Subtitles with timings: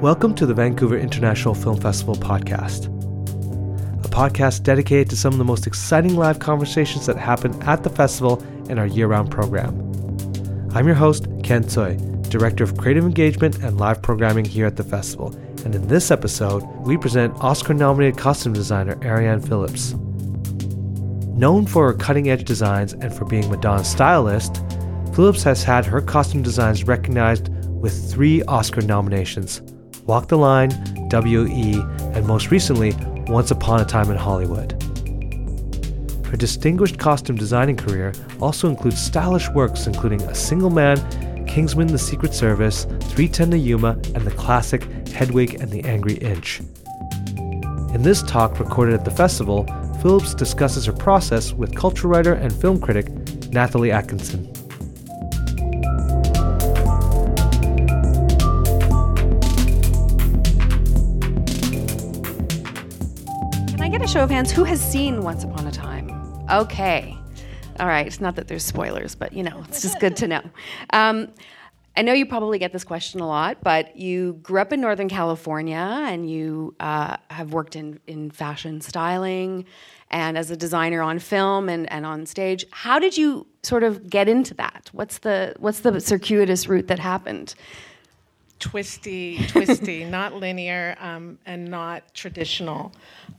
[0.00, 2.86] Welcome to the Vancouver International Film Festival podcast,
[4.04, 7.90] a podcast dedicated to some of the most exciting live conversations that happen at the
[7.90, 8.40] festival
[8.70, 9.74] and our year round program.
[10.72, 11.98] I'm your host, Ken Tsui,
[12.30, 15.34] Director of Creative Engagement and Live Programming here at the festival,
[15.64, 19.94] and in this episode, we present Oscar nominated costume designer Arianne Phillips.
[21.36, 24.62] Known for her cutting edge designs and for being Madonna's stylist,
[25.12, 29.60] Phillips has had her costume designs recognized with three Oscar nominations
[30.08, 30.70] Walk the Line,
[31.10, 31.82] WE,
[32.14, 34.72] and most recently, Once Upon a Time in Hollywood.
[36.24, 40.96] Her distinguished costume designing career also includes stylish works including A Single Man,
[41.46, 46.60] Kingsman The Secret Service, 310 to Yuma, and the classic Hedwig and the Angry Inch.
[47.92, 49.66] In this talk recorded at the festival,
[50.00, 53.10] Phillips discusses her process with culture writer and film critic
[53.50, 54.50] Nathalie Atkinson.
[64.18, 66.10] Show of hands, who has seen Once Upon a Time?
[66.50, 67.16] Okay.
[67.78, 68.04] All right.
[68.04, 70.42] It's not that there's spoilers, but you know, it's just good to know.
[70.92, 71.28] Um,
[71.96, 75.08] I know you probably get this question a lot, but you grew up in Northern
[75.08, 79.66] California and you uh, have worked in, in fashion styling
[80.10, 82.66] and as a designer on film and, and on stage.
[82.72, 84.90] How did you sort of get into that?
[84.92, 87.54] What's the, what's the circuitous route that happened?
[88.58, 92.92] twisty, twisty, not linear, um, and not traditional.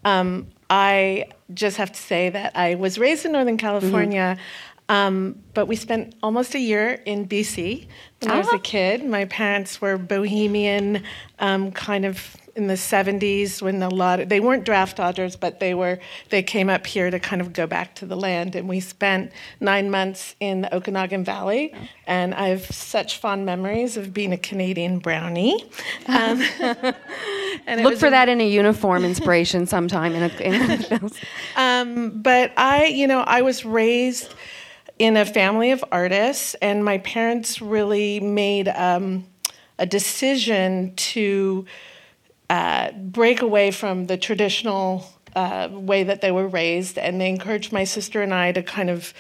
[0.06, 4.38] Um, I just have to say that I was raised in Northern California.
[4.38, 4.70] Mm-hmm.
[4.90, 7.88] Um, but we spent almost a year in BC
[8.22, 8.60] when I was a ah.
[8.64, 9.06] kid.
[9.06, 11.04] My parents were bohemian,
[11.38, 15.60] um, kind of in the 70s when a lot of, they weren't draft dodgers but
[15.60, 18.56] they were they came up here to kind of go back to the land.
[18.56, 21.74] And we spent nine months in the okanagan valley.
[22.08, 25.70] And i have such fond memories of being a canadian brownie.
[26.08, 26.42] Um,
[27.68, 31.10] and look for a, that in a uniform inspiration sometime in a, in a
[31.56, 34.34] um, but i you know i was raised
[34.98, 39.26] in a family of artists and my parents really made um,
[39.78, 41.66] a decision to
[42.50, 45.06] uh, break away from the traditional
[45.36, 48.90] uh, way that they were raised, and they encouraged my sister and I to kind
[48.90, 49.14] of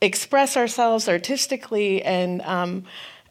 [0.00, 2.84] express ourselves artistically, and um,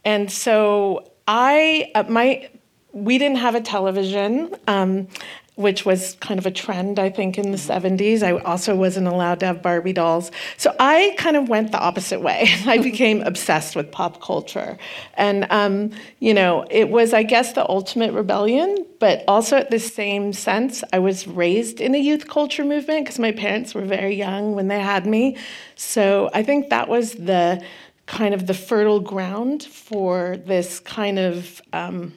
[0.03, 2.49] and so I uh, my
[2.91, 4.55] we didn't have a television.
[4.67, 5.07] Um,
[5.55, 8.23] which was kind of a trend, I think, in the 70s.
[8.23, 10.31] I also wasn't allowed to have Barbie dolls.
[10.57, 12.49] So I kind of went the opposite way.
[12.65, 14.77] I became obsessed with pop culture.
[15.13, 19.79] And, um, you know, it was, I guess, the ultimate rebellion, but also at the
[19.79, 24.15] same sense, I was raised in a youth culture movement because my parents were very
[24.15, 25.37] young when they had me.
[25.75, 27.63] So I think that was the
[28.07, 31.61] kind of the fertile ground for this kind of.
[31.73, 32.13] Um,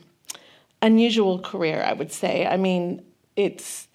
[0.83, 2.47] unusual career, I would say.
[2.47, 3.03] I mean,
[3.37, 3.89] it's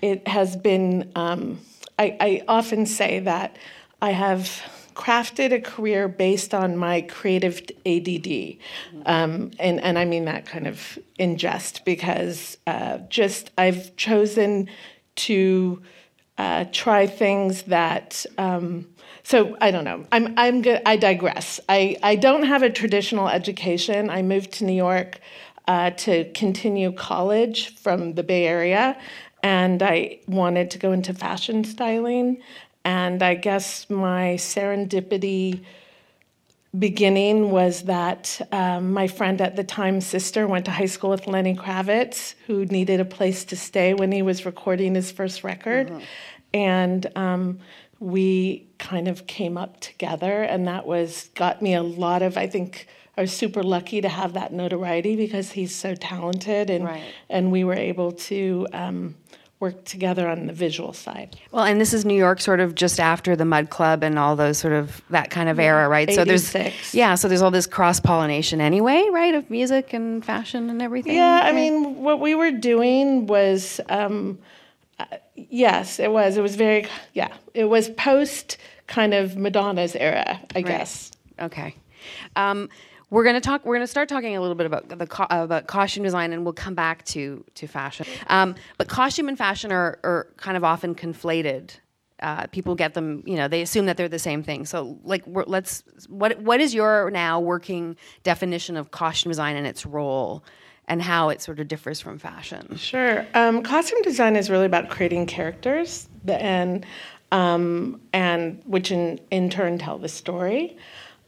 [0.00, 1.10] it has been.
[1.14, 1.60] Um,
[1.98, 3.56] I, I often say that
[4.00, 4.62] I have
[4.94, 8.56] crafted a career based on my creative ADD.
[9.06, 14.68] Um, and, and I mean that kind of in jest because uh, just I've chosen
[15.14, 15.82] to
[16.38, 18.26] uh, try things that.
[18.38, 18.88] Um,
[19.22, 20.04] so I don't know.
[20.10, 20.82] I'm I'm good.
[20.84, 21.60] I digress.
[21.68, 24.10] I, I don't have a traditional education.
[24.10, 25.20] I moved to New York
[25.68, 28.98] uh, to continue college from the Bay Area,
[29.42, 32.42] and I wanted to go into fashion styling.
[32.84, 35.64] And I guess my serendipity
[36.78, 41.26] beginning was that um, my friend at the time, sister, went to high school with
[41.26, 45.88] Lenny Kravitz, who needed a place to stay when he was recording his first record.
[45.88, 46.00] Mm-hmm.
[46.54, 47.58] And um,
[48.00, 52.46] we kind of came up together, and that was got me a lot of, I
[52.46, 57.04] think, I was super lucky to have that notoriety because he's so talented, and right.
[57.28, 58.66] and we were able to.
[58.72, 59.16] Um,
[59.62, 61.36] work together on the visual side.
[61.52, 64.34] Well, and this is New York sort of just after the Mudd Club and all
[64.34, 66.10] those sort of that kind of era, right?
[66.10, 66.16] 86.
[66.50, 70.68] So there's yeah, so there's all this cross pollination anyway, right, of music and fashion
[70.68, 71.14] and everything.
[71.14, 71.48] Yeah, right?
[71.48, 74.40] I mean, what we were doing was um,
[74.98, 75.04] uh,
[75.36, 76.36] yes, it was.
[76.36, 78.56] It was very yeah, it was post
[78.88, 80.66] kind of Madonna's era, I right.
[80.66, 81.12] guess.
[81.38, 81.76] Okay.
[82.34, 82.68] Um,
[83.12, 83.64] we're going to talk.
[83.66, 86.44] We're going to start talking a little bit about the co- about costume design, and
[86.44, 88.06] we'll come back to to fashion.
[88.28, 91.76] Um, but costume and fashion are, are kind of often conflated.
[92.20, 93.22] Uh, people get them.
[93.26, 94.64] You know, they assume that they're the same thing.
[94.64, 95.84] So, like, let's.
[96.08, 100.42] What what is your now working definition of costume design and its role?
[100.88, 102.76] and how it sort of differs from fashion.
[102.76, 103.24] Sure.
[103.34, 106.84] Um, costume design is really about creating characters and
[107.30, 110.76] um, and which in in turn tell the story.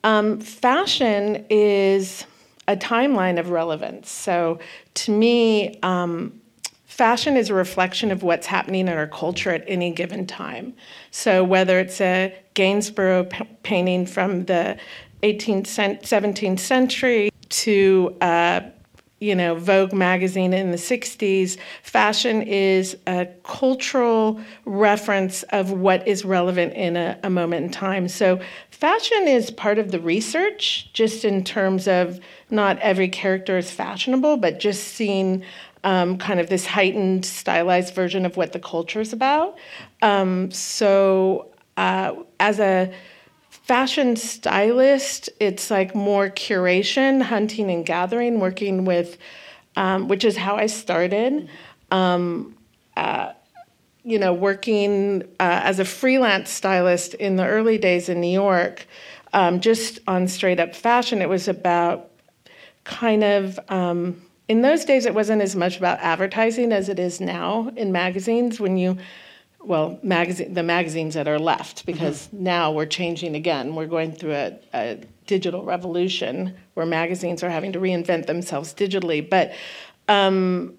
[0.05, 2.25] Um, fashion is,
[2.69, 4.11] a timeline of relevance.
[4.11, 4.59] So
[4.95, 6.41] to me, um,
[6.87, 10.75] fashion is a reflection of what's happening in our culture at any given time.
[11.11, 14.79] So whether it's a Gainsborough p- painting from the
[15.23, 15.67] 18th,
[16.03, 18.61] 17th century to uh,
[19.25, 26.25] you know Vogue magazine in the 60s, fashion is a cultural reference of what is
[26.25, 28.07] relevant in a, a moment in time.
[28.07, 28.39] So
[28.71, 34.37] fashion is part of the research, just in terms of not every character is fashionable,
[34.37, 35.43] but just seeing
[35.85, 39.57] um, kind of this heightened, stylized version of what the culture is about.
[40.03, 41.49] Um, so,
[41.79, 42.93] uh, as a
[43.65, 49.17] fashion stylist, it's like more curation, hunting and gathering, working with,
[49.77, 51.49] um, which is how I started.
[51.91, 52.57] Um,
[52.95, 53.33] uh,
[54.05, 58.87] you know, working uh, as a freelance stylist in the early days in New York,
[59.33, 62.11] um, just on straight up fashion, it was about
[62.85, 67.19] kind of um, in those days it wasn't as much about advertising as it is
[67.19, 68.99] now in magazines when you
[69.67, 72.45] well magazine the magazines that are left because mm-hmm.
[72.45, 77.73] now we're changing again we're going through a, a, digital revolution where magazines are having
[77.73, 79.55] to reinvent themselves digitally but
[80.09, 80.75] um,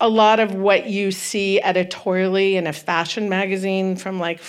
[0.00, 4.40] a lot of what you see editorially in a fashion magazine from like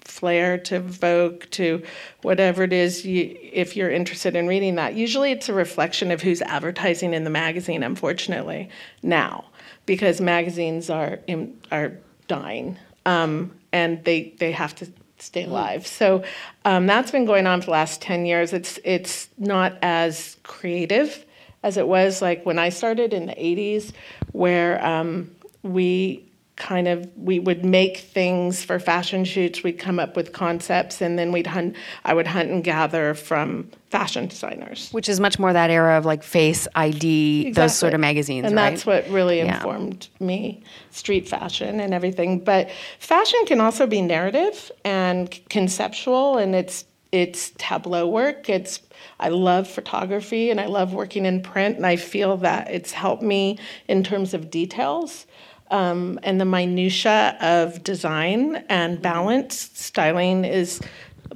[0.00, 1.82] Flair to Vogue to
[2.22, 4.94] whatever it is, you, if you're interested in reading that.
[4.94, 8.68] Usually it's a reflection of who's advertising in the magazine, unfortunately,
[9.02, 9.44] now,
[9.84, 11.98] because magazines are, in, are
[12.28, 15.86] dying um, and they, they have to stay alive.
[15.86, 16.24] So
[16.64, 18.52] um, that's been going on for the last 10 years.
[18.52, 21.24] It's, it's not as creative
[21.62, 23.92] as it was like when I started in the 80s,
[24.32, 26.25] where um, we
[26.56, 31.18] kind of we would make things for fashion shoots we'd come up with concepts and
[31.18, 31.76] then we'd hunt
[32.06, 36.06] i would hunt and gather from fashion designers which is much more that era of
[36.06, 37.52] like face id exactly.
[37.52, 38.70] those sort of magazines and right?
[38.70, 39.56] that's what really yeah.
[39.56, 46.54] informed me street fashion and everything but fashion can also be narrative and conceptual and
[46.54, 48.80] it's it's tableau work it's
[49.18, 53.22] I love photography and I love working in print, and I feel that it's helped
[53.22, 55.26] me in terms of details
[55.70, 59.70] um, and the minutia of design and balance.
[59.74, 60.80] Styling is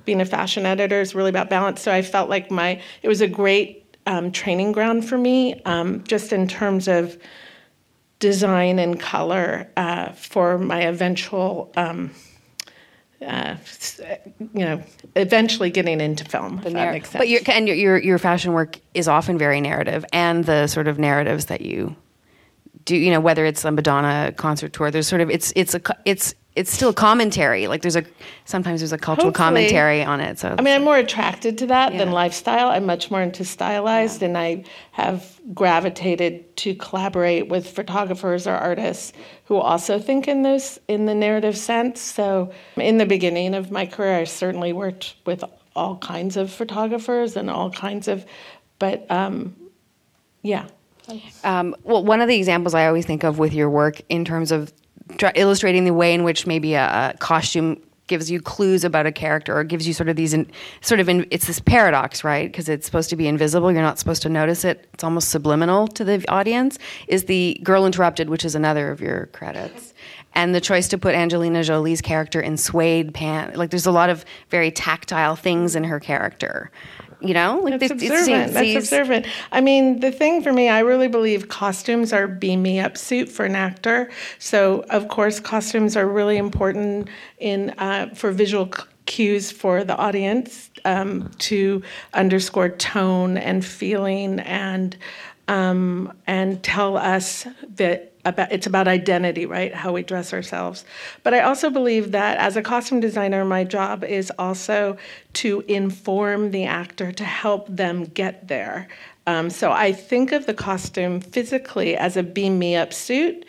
[0.05, 1.81] being a fashion editor is really about balance.
[1.81, 6.03] So I felt like my it was a great um, training ground for me, um,
[6.05, 7.19] just in terms of
[8.19, 11.73] design and color uh, for my eventual.
[11.77, 12.11] Um,
[13.27, 13.55] uh,
[14.55, 14.83] you know,
[15.15, 16.57] eventually getting into film.
[16.65, 17.21] If that makes sense.
[17.21, 20.99] But your and your your fashion work is often very narrative, and the sort of
[20.99, 21.97] narratives that you
[22.85, 24.91] do you know whether it's a Madonna concert tour?
[24.91, 27.69] There's sort of it's it's a it's it's still commentary.
[27.69, 28.05] Like there's a
[28.45, 29.45] sometimes there's a cultural Hopefully.
[29.45, 30.39] commentary on it.
[30.39, 31.99] So I mean, I'm more attracted to that yeah.
[31.99, 32.69] than lifestyle.
[32.69, 34.29] I'm much more into stylized, yeah.
[34.29, 39.13] and I have gravitated to collaborate with photographers or artists
[39.45, 42.01] who also think in those in the narrative sense.
[42.01, 45.45] So in the beginning of my career, I certainly worked with
[45.77, 48.27] all kinds of photographers and all kinds of,
[48.79, 49.55] but um,
[50.43, 50.67] yeah.
[51.45, 54.53] Um, well, one of the examples I always think of with your work in terms
[54.53, 54.73] of
[55.35, 59.57] illustrating the way in which maybe a, a, costume gives you clues about a character
[59.57, 62.51] or gives you sort of these in, sort of in, it's this paradox right?
[62.51, 64.89] Because it's supposed to be invisible you're not supposed to notice it.
[64.95, 69.27] It's almost subliminal to the audience is the girl interrupted which is another of your
[69.27, 69.95] credits.
[70.35, 74.11] And the choice to put angelina jolie's character in suede pants like there's a lot
[74.11, 76.73] of very tactile things in her character
[77.21, 78.53] you know, like that's observant.
[78.53, 79.27] That's observant.
[79.53, 83.29] I mean, the thing for me, I really believe costumes are beam me up suit
[83.29, 84.11] for an actor.
[84.39, 87.09] So, of course, costumes are really important
[87.39, 88.73] in uh, for visual
[89.07, 91.83] cues for the audience um, to
[92.15, 94.97] underscore tone and feeling and
[95.49, 99.75] um, and tell us that about it's about identity, right?
[99.75, 100.85] How we dress ourselves.
[101.23, 104.97] But I also believe that as a costume designer, my job is also
[105.35, 108.89] to inform the actor to help them get there.
[109.27, 113.45] Um, so I think of the costume physically as a beam me up suit.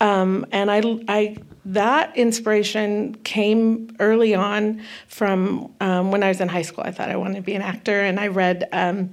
[0.00, 6.48] Um, and I, I, that inspiration came early on from um, when I was in
[6.48, 6.84] high school.
[6.84, 9.10] I thought I wanted to be an actor, and I read um,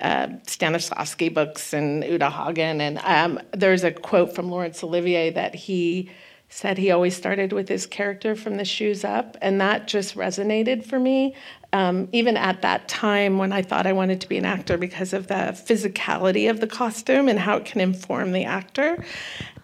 [0.00, 2.80] uh, Stanislavski books and Uta Hagen.
[2.80, 6.10] And um, there's a quote from Laurence Olivier that he
[6.50, 9.36] said he always started with his character from the shoes up.
[9.40, 11.34] And that just resonated for me,
[11.72, 15.12] um, even at that time when I thought I wanted to be an actor because
[15.12, 19.02] of the physicality of the costume and how it can inform the actor.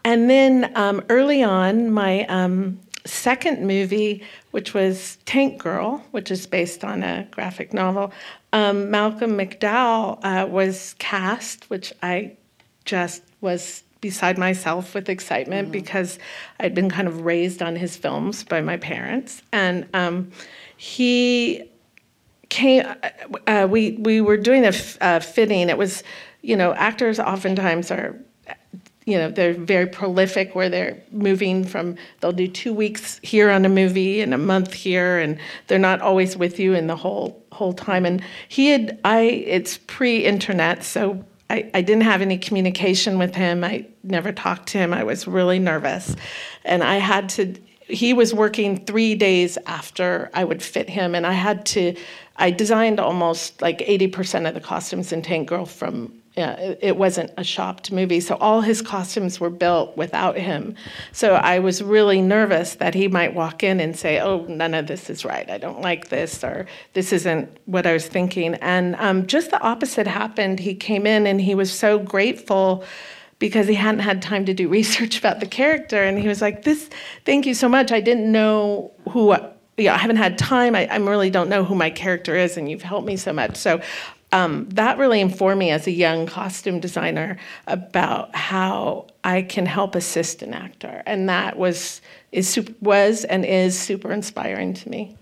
[0.05, 6.47] And then um, early on, my um, second movie, which was Tank Girl, which is
[6.47, 8.13] based on a graphic novel,
[8.53, 12.37] um, Malcolm McDowell uh, was cast, which I
[12.85, 15.73] just was beside myself with excitement mm-hmm.
[15.73, 16.19] because
[16.61, 20.31] I'd been kind of raised on his films by my parents, and um,
[20.77, 21.71] he
[22.49, 22.87] came.
[22.87, 23.11] Uh,
[23.47, 25.69] uh we we were doing a, f- a fitting.
[25.69, 26.03] It was,
[26.43, 28.17] you know, actors oftentimes are
[29.07, 33.65] you know they're very prolific where they're moving from they'll do two weeks here on
[33.65, 37.43] a movie and a month here and they're not always with you in the whole
[37.57, 38.05] whole time.
[38.05, 43.63] And he had i it's pre-internet so I, I didn't have any communication with him.
[43.63, 44.93] I never talked to him.
[44.93, 46.15] I was really nervous.
[46.65, 47.55] And i had to
[47.89, 51.95] he was working three days after i would fit him and i had to
[52.35, 57.31] i designed almost like 80% of the costumes in tank girl from yeah, it wasn't
[57.39, 58.21] a shopped movie.
[58.21, 60.75] So all his costumes were built without him.
[61.13, 64.87] So I was really nervous that he might walk in and say, "Oh, none of
[64.87, 65.49] this is right.
[65.51, 69.61] I don't like this, or this isn't what I was thinking." And um, just the
[69.63, 70.61] opposite happened.
[70.61, 72.85] He came in and he was so grateful
[73.39, 76.65] because he hadn't had time to do research about the character, and he was like,
[76.65, 76.91] "This,
[77.25, 77.93] thank you so much.
[77.93, 79.35] I didn't know who."
[79.79, 80.75] yeah, I haven't had time.
[80.75, 83.57] I, I really don't know who my character is, and you've helped me so much.
[83.57, 83.81] So
[84.37, 89.95] um, that really informed me as a young costume designer about how I can help
[89.95, 92.03] assist an actor, and that was
[92.33, 95.17] is was and is super inspiring to me.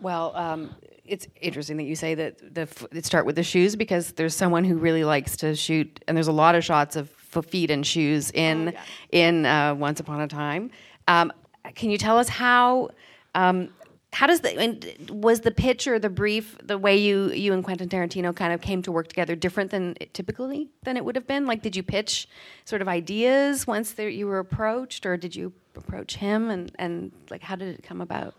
[0.00, 4.12] Well, um, it's interesting that you say that the it start with the shoes because
[4.12, 7.10] there's someone who really likes to shoot, and there's a lot of shots of
[7.48, 8.82] feet and shoes in oh, yeah.
[9.10, 10.70] in uh, Once Upon a Time.
[11.08, 11.32] Um,
[11.74, 12.90] can you tell us how?
[13.34, 13.70] Um,
[14.12, 17.88] how does the was the pitch or the brief the way you you and Quentin
[17.88, 21.26] Tarantino kind of came to work together different than it, typically than it would have
[21.26, 21.46] been?
[21.46, 22.28] Like, did you pitch
[22.64, 27.10] sort of ideas once there, you were approached, or did you approach him and and
[27.30, 28.34] like how did it come about?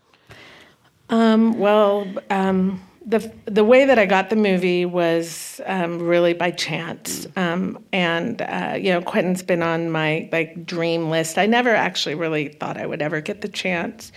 [1.10, 6.52] Um, well, um, the the way that I got the movie was um, really by
[6.52, 11.36] chance, um, and uh, you know Quentin's been on my like dream list.
[11.36, 14.12] I never actually really thought I would ever get the chance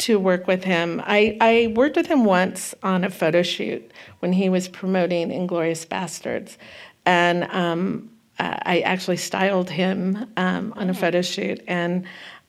[0.00, 1.02] to work with him.
[1.04, 3.90] I, I worked with him once on a photo shoot
[4.20, 6.56] when he was promoting Inglourious Basterds.
[7.06, 12.06] And um, I actually styled him um, on a photo shoot and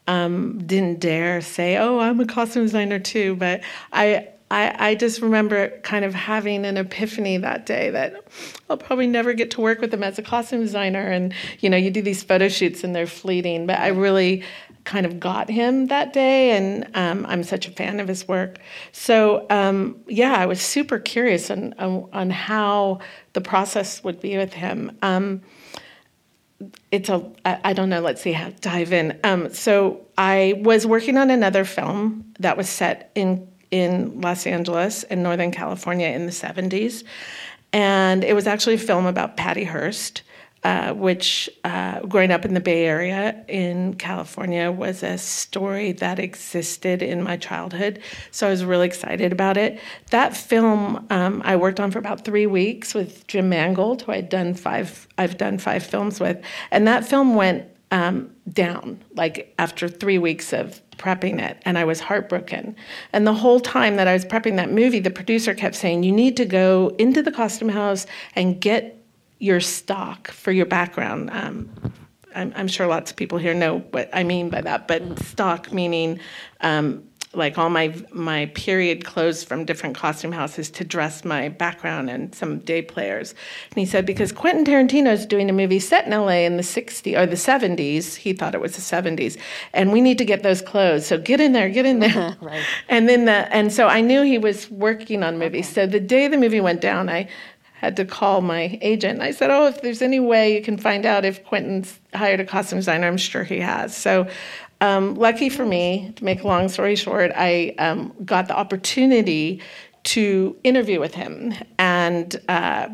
[0.07, 3.35] um, didn't dare say, oh, I'm a costume designer too.
[3.35, 8.15] But I, I, I, just remember kind of having an epiphany that day that
[8.69, 11.07] I'll probably never get to work with him as a costume designer.
[11.07, 13.67] And, you know, you do these photo shoots and they're fleeting.
[13.67, 14.43] But I really
[14.83, 18.59] kind of got him that day, and um, I'm such a fan of his work.
[18.91, 22.99] So um, yeah, I was super curious on, on, on how
[23.33, 24.97] the process would be with him.
[25.01, 25.41] Um,
[26.91, 28.01] it's a I don't know.
[28.01, 29.19] Let's see how dive in.
[29.23, 35.03] Um, so I was working on another film that was set in in Los Angeles
[35.03, 37.03] in Northern California in the 70s,
[37.71, 40.23] and it was actually a film about Patty Hearst
[40.63, 46.19] uh, which uh, growing up in the Bay Area in California was a story that
[46.19, 47.99] existed in my childhood.
[48.29, 49.79] So I was really excited about it.
[50.11, 54.29] That film um, I worked on for about three weeks with Jim Mangold, who I'd
[54.29, 55.07] done five.
[55.17, 60.53] I've done five films with, and that film went um, down like after three weeks
[60.53, 62.75] of prepping it and I was heartbroken.
[63.11, 66.11] And the whole time that I was prepping that movie, the producer kept saying, You
[66.11, 69.00] need to go into the costume house and get
[69.41, 71.31] your stock for your background.
[71.31, 71.69] Um,
[72.35, 75.73] I'm, I'm, sure lots of people here know what I mean by that, but stock
[75.73, 76.19] meaning
[76.61, 82.09] um, like all my my period clothes from different costume houses to dress my background
[82.09, 83.33] and some day players.
[83.69, 86.63] And he said because Quentin Tarantino is doing a movie set in LA in the
[86.63, 89.37] 60s or the 70s, he thought it was the 70s,
[89.73, 91.05] and we need to get those clothes.
[91.05, 92.37] So get in there, get in there.
[92.41, 92.63] right.
[92.89, 95.65] And then the and so I knew he was working on movies.
[95.65, 95.85] Okay.
[95.85, 97.29] So the day the movie went down, I
[97.81, 99.21] had to call my agent.
[99.21, 102.45] I said, "Oh, if there's any way you can find out if Quentin's hired a
[102.45, 104.27] costume designer, I'm sure he has." So,
[104.81, 109.61] um, lucky for me, to make a long story short, I um, got the opportunity
[110.03, 112.89] to interview with him, and uh,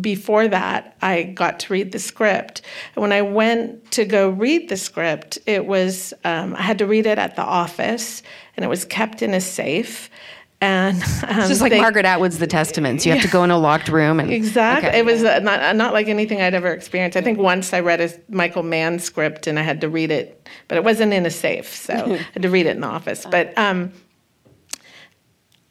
[0.00, 2.62] before that, I got to read the script.
[2.94, 6.86] And when I went to go read the script, it was um, I had to
[6.86, 8.22] read it at the office,
[8.56, 10.08] and it was kept in a safe.
[10.62, 13.06] And um, it's just like they, Margaret Atwood's The Testaments.
[13.06, 14.90] You have to go in a locked room and exactly.
[14.90, 17.16] Okay, it was uh, not uh, not like anything I'd ever experienced.
[17.16, 20.48] I think once I read a Michael Mann script and I had to read it,
[20.68, 23.24] but it wasn't in a safe, so I had to read it in the office.
[23.30, 23.90] But um,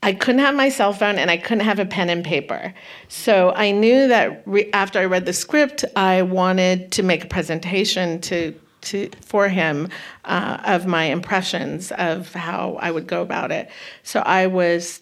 [0.02, 2.74] I couldn't have my cell phone and I couldn't have a pen and paper.
[3.10, 7.28] So I knew that re- after I read the script, I wanted to make a
[7.28, 9.90] presentation to to for him
[10.26, 13.70] uh, of my impressions of how I would go about it.
[14.04, 15.02] So I was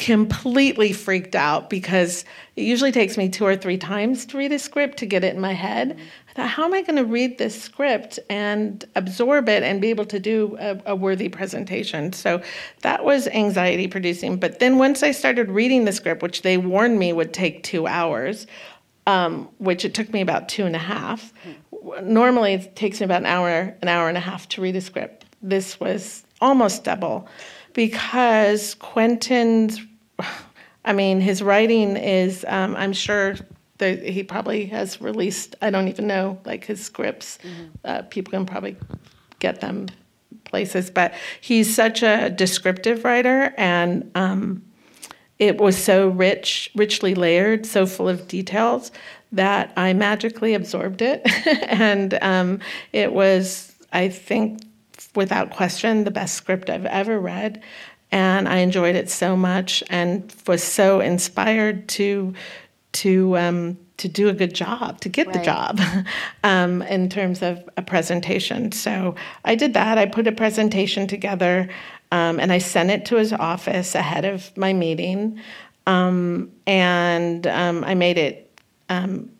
[0.00, 2.24] completely freaked out because
[2.56, 5.34] it usually takes me two or three times to read a script to get it
[5.34, 5.98] in my head.
[6.30, 9.90] I thought, how am I going to read this script and absorb it and be
[9.90, 12.14] able to do a, a worthy presentation?
[12.14, 12.40] So
[12.80, 14.38] that was anxiety producing.
[14.38, 17.86] But then once I started reading the script, which they warned me would take two
[17.86, 18.46] hours,
[19.06, 21.34] um, which it took me about two and a half.
[22.02, 24.80] Normally, it takes me about an hour, an hour and a half to read a
[24.80, 25.24] script.
[25.42, 27.28] This was almost double
[27.72, 29.80] because Quentin's
[30.84, 33.36] I mean, his writing is, um, I'm sure
[33.78, 37.38] that he probably has released, I don't even know, like his scripts.
[37.42, 37.64] Mm-hmm.
[37.84, 38.76] Uh, people can probably
[39.38, 39.86] get them
[40.44, 44.64] places, but he's such a descriptive writer and um,
[45.38, 48.90] it was so rich, richly layered, so full of details
[49.32, 51.22] that I magically absorbed it.
[51.68, 52.60] and um,
[52.92, 54.62] it was, I think,
[55.14, 57.62] without question, the best script I've ever read
[58.12, 62.34] and I enjoyed it so much and was so inspired to
[62.92, 65.36] to um, to do a good job, to get right.
[65.36, 65.80] the job
[66.44, 68.72] um, in terms of a presentation.
[68.72, 69.98] So I did that.
[69.98, 71.68] I put a presentation together
[72.10, 75.38] um, and I sent it to his office ahead of my meeting.
[75.86, 78.49] Um, and um, I made it
[78.90, 79.30] um,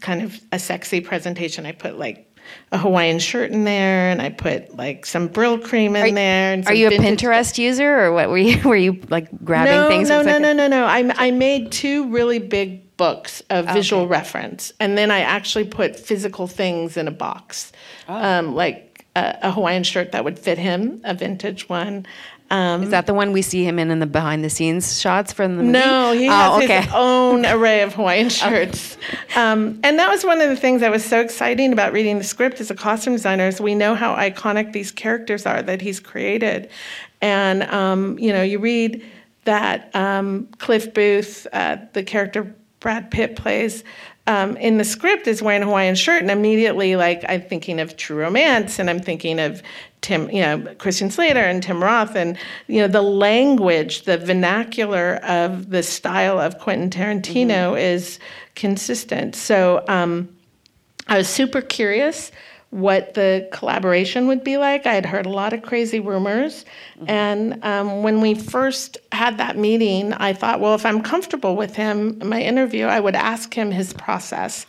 [0.00, 1.66] kind of a sexy presentation.
[1.66, 2.28] I put like
[2.70, 6.52] a Hawaiian shirt in there, and I put like some Brylcreem in are, there.
[6.54, 8.30] And are you a Pinterest user, or what?
[8.30, 10.08] Were you were you like grabbing no, things?
[10.08, 10.86] No, no, no, no, no.
[10.86, 13.74] I I made two really big books of okay.
[13.74, 17.72] visual reference, and then I actually put physical things in a box,
[18.08, 18.14] oh.
[18.14, 22.06] um, like a, a, Hawaiian shirt that would fit him, a vintage one.
[22.52, 25.32] Um, Is that the one we see him in in the behind the scenes shots
[25.32, 25.72] from the movie?
[25.72, 26.82] No, he has oh, okay.
[26.82, 28.98] his own array of Hawaiian shirts.
[29.34, 32.24] Um, and that was one of the things that was so exciting about reading the
[32.24, 35.98] script as a costume designer is we know how iconic these characters are that he's
[35.98, 36.68] created.
[37.22, 39.02] And, um, you know, you read
[39.44, 43.82] that um, Cliff Booth, uh, the character Brad Pitt plays,
[44.26, 47.96] um, in the script is wearing a Hawaiian shirt, and immediately, like, I'm thinking of
[47.96, 49.62] True Romance, and I'm thinking of
[50.00, 55.16] Tim, you know, Christian Slater and Tim Roth, and you know, the language, the vernacular
[55.24, 57.76] of the style of Quentin Tarantino mm-hmm.
[57.76, 58.18] is
[58.54, 59.34] consistent.
[59.34, 60.28] So um,
[61.08, 62.30] I was super curious
[62.72, 64.86] what the collaboration would be like.
[64.86, 66.64] I had heard a lot of crazy rumors.
[66.96, 67.10] Mm-hmm.
[67.10, 71.76] And um, when we first had that meeting, I thought, well, if I'm comfortable with
[71.76, 74.64] him in my interview, I would ask him his process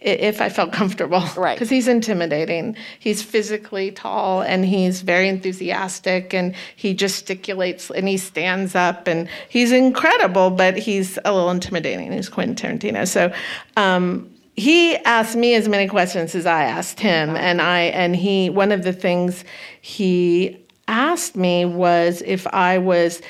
[0.00, 1.24] if I felt comfortable.
[1.36, 1.56] Right.
[1.56, 2.76] Because he's intimidating.
[3.00, 9.28] He's physically tall and he's very enthusiastic and he gesticulates and he stands up and
[9.48, 12.12] he's incredible, but he's a little intimidating.
[12.12, 13.08] He's Quentin Tarantino.
[13.08, 13.32] So
[13.76, 18.50] um, he asked me as many questions as I asked him, and I and he
[18.50, 19.44] one of the things
[19.80, 23.22] he asked me was if I was.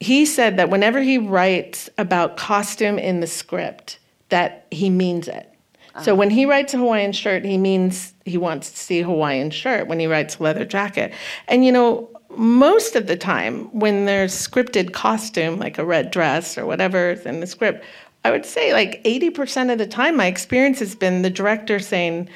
[0.00, 5.52] He said that whenever he writes about costume in the script, that he means it.
[5.94, 6.04] Uh-huh.
[6.04, 9.50] So when he writes a Hawaiian shirt, he means he wants to see a Hawaiian
[9.50, 9.88] shirt.
[9.88, 11.12] When he writes a leather jacket,
[11.48, 16.58] and you know, most of the time when there's scripted costume, like a red dress
[16.58, 17.82] or whatever is in the script,
[18.24, 22.28] I would say like 80% of the time, my experience has been the director saying,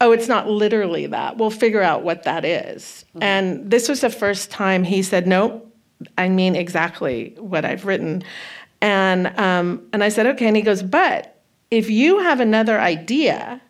[0.00, 1.38] Oh, it's not literally that.
[1.38, 3.04] We'll figure out what that is.
[3.10, 3.22] Mm-hmm.
[3.22, 5.72] And this was the first time he said, Nope,
[6.18, 8.22] I mean exactly what I've written.
[8.80, 10.46] And, um, and I said, Okay.
[10.46, 13.60] And he goes, But if you have another idea,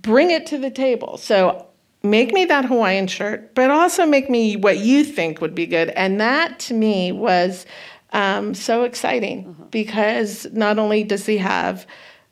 [0.00, 1.18] bring it to the table.
[1.18, 1.66] So
[2.02, 5.90] make me that Hawaiian shirt, but also make me what you think would be good.
[5.90, 7.66] And that to me was
[8.12, 9.64] um, so exciting mm-hmm.
[9.70, 11.86] because not only does he have,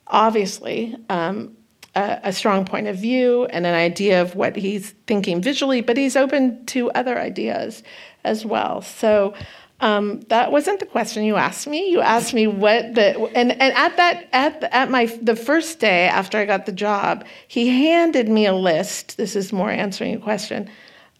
[0.06, 1.56] obviously, um,
[1.94, 5.96] a, a, strong point of view and an idea of what he's thinking visually, but
[5.96, 7.82] he's open to other ideas
[8.24, 8.82] as well.
[8.82, 9.34] So
[9.80, 11.90] um, that wasn't the question you asked me.
[11.90, 15.80] You asked me what the and, and at that at the, at my the first
[15.80, 19.16] day after I got the job, he handed me a list.
[19.16, 20.70] This is more answering a question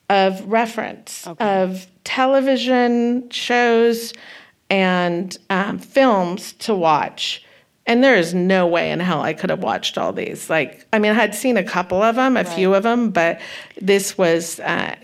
[0.09, 1.63] of reference okay.
[1.63, 4.13] of television shows
[4.71, 7.45] and um, films to watch.
[7.87, 10.49] And there is no way in hell I could have watched all these.
[10.49, 12.49] Like, I mean, I had seen a couple of them, a right.
[12.49, 13.41] few of them, but
[13.81, 14.97] this was uh,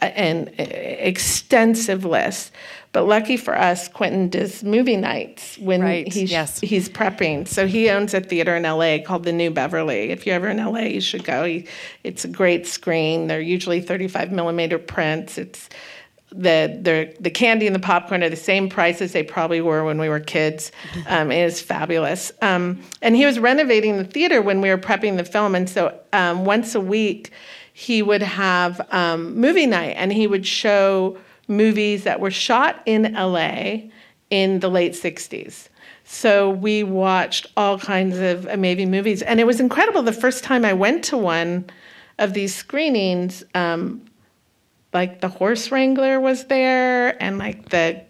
[0.00, 2.52] an extensive list.
[2.92, 6.10] But lucky for us, Quentin does movie nights when right.
[6.10, 6.58] he's yes.
[6.60, 7.46] he's prepping.
[7.46, 10.10] So he owns a theater in LA called the New Beverly.
[10.10, 11.44] If you're ever in LA, you should go.
[11.44, 11.66] He,
[12.04, 13.26] it's a great screen.
[13.26, 15.36] They're usually 35 millimeter prints.
[15.36, 15.68] It's
[16.30, 19.84] the the the candy and the popcorn are the same price as they probably were
[19.84, 20.72] when we were kids.
[21.08, 22.32] Um, it is fabulous.
[22.42, 25.96] Um, and he was renovating the theater when we were prepping the film, and so
[26.12, 27.30] um, once a week
[27.72, 33.12] he would have um, movie night and he would show movies that were shot in
[33.12, 33.90] LA
[34.30, 35.68] in the late 60s.
[36.04, 39.20] So we watched all kinds of amazing movies.
[39.20, 40.02] And it was incredible.
[40.02, 41.66] The first time I went to one
[42.18, 44.00] of these screenings, um,
[44.96, 48.02] like the horse wrangler was there and like the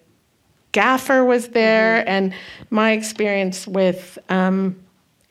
[0.71, 1.99] gaffer was there.
[1.99, 2.09] Mm-hmm.
[2.09, 2.35] And
[2.71, 4.77] my experience with um,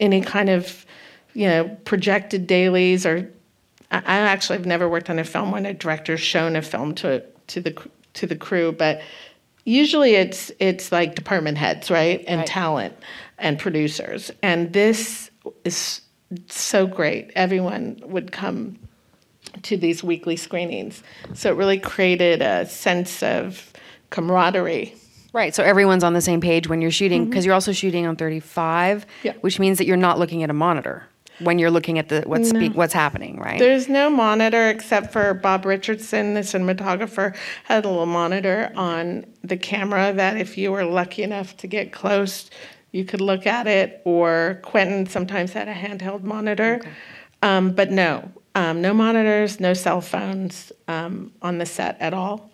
[0.02, 0.86] any kind of,
[1.34, 3.32] you know, projected dailies or
[3.90, 7.24] I actually have never worked on a film when a director's shown a film to
[7.48, 7.74] to the
[8.16, 9.02] to the crew, but
[9.64, 12.48] usually it's it's like department heads, right, and right.
[12.48, 12.96] talent
[13.38, 14.30] and producers.
[14.44, 15.30] And this
[15.64, 16.02] is
[16.48, 17.32] so great.
[17.36, 18.78] Everyone would come
[19.64, 23.74] to these weekly screenings, so it really created a sense of
[24.10, 24.96] camaraderie.
[25.34, 27.48] Right, so everyone's on the same page when you're shooting because mm-hmm.
[27.48, 29.34] you're also shooting on 35, yeah.
[29.42, 31.04] which means that you're not looking at a monitor
[31.40, 32.68] when you're looking at the what's no.
[32.70, 33.60] what's happening, right?
[33.60, 39.58] There's no monitor except for Bob Richardson, the cinematographer, had a little monitor on the
[39.58, 42.50] camera that if you were lucky enough to get close,
[42.92, 44.02] you could look at it.
[44.06, 46.90] Or Quentin sometimes had a handheld monitor, okay.
[47.42, 52.50] um, but no, um, no monitors, no cell phones um, on the set at all.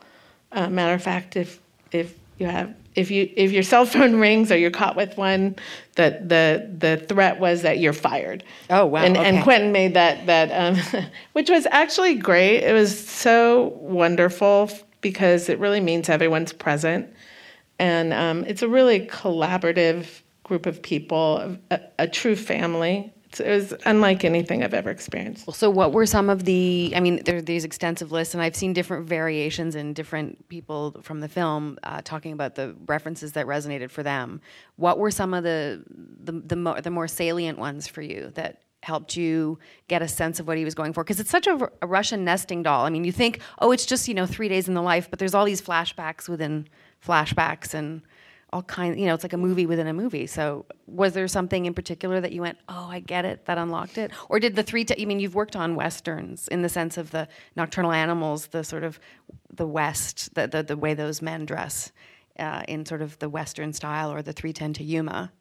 [0.52, 1.60] Uh, matter of fact, if
[1.92, 5.56] if you have if you if your cell phone rings or you're caught with one,
[5.96, 8.44] the the the threat was that you're fired.
[8.70, 9.04] Oh wow!
[9.04, 9.26] And, okay.
[9.30, 12.64] and Quentin made that that um, which was actually great.
[12.64, 17.14] It was so wonderful because it really means everyone's present,
[17.78, 23.74] and um, it's a really collaborative group of people, a, a true family it was
[23.86, 25.52] unlike anything I've ever experienced.
[25.54, 26.94] So, what were some of the?
[26.96, 30.98] I mean, there are these extensive lists, and I've seen different variations in different people
[31.02, 34.42] from the film uh, talking about the references that resonated for them.
[34.76, 38.62] What were some of the the the, mo- the more salient ones for you that
[38.84, 41.70] helped you get a sense of what he was going for because it's such a,
[41.84, 44.68] a, russian nesting doll i mean you think oh it's just you know three days
[44.68, 46.68] in the life but there's all these flashbacks within
[47.06, 48.02] flashbacks and
[48.54, 50.28] all kinds you know it's like a movie within a movie.
[50.28, 53.98] So was there something in particular that you went oh i get it that unlocked
[53.98, 57.12] it or did the three i mean you've worked on westerns in the sense of
[57.12, 59.00] the nocturnal animals the sort of
[59.54, 61.92] the west the, the, the way those men dress
[62.40, 65.32] uh, in sort of the western style or the 310 to yuma.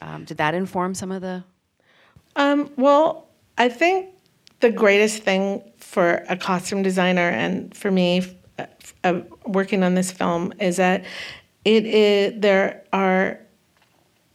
[0.00, 1.44] Um, did that inform some of the
[2.34, 4.14] um, well i think
[4.60, 8.66] the greatest thing for a costume designer and for me uh,
[9.04, 11.04] uh, working on this film is that
[11.66, 13.40] it is there are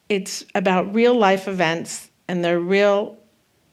[0.10, 3.17] it's about real life events and they're real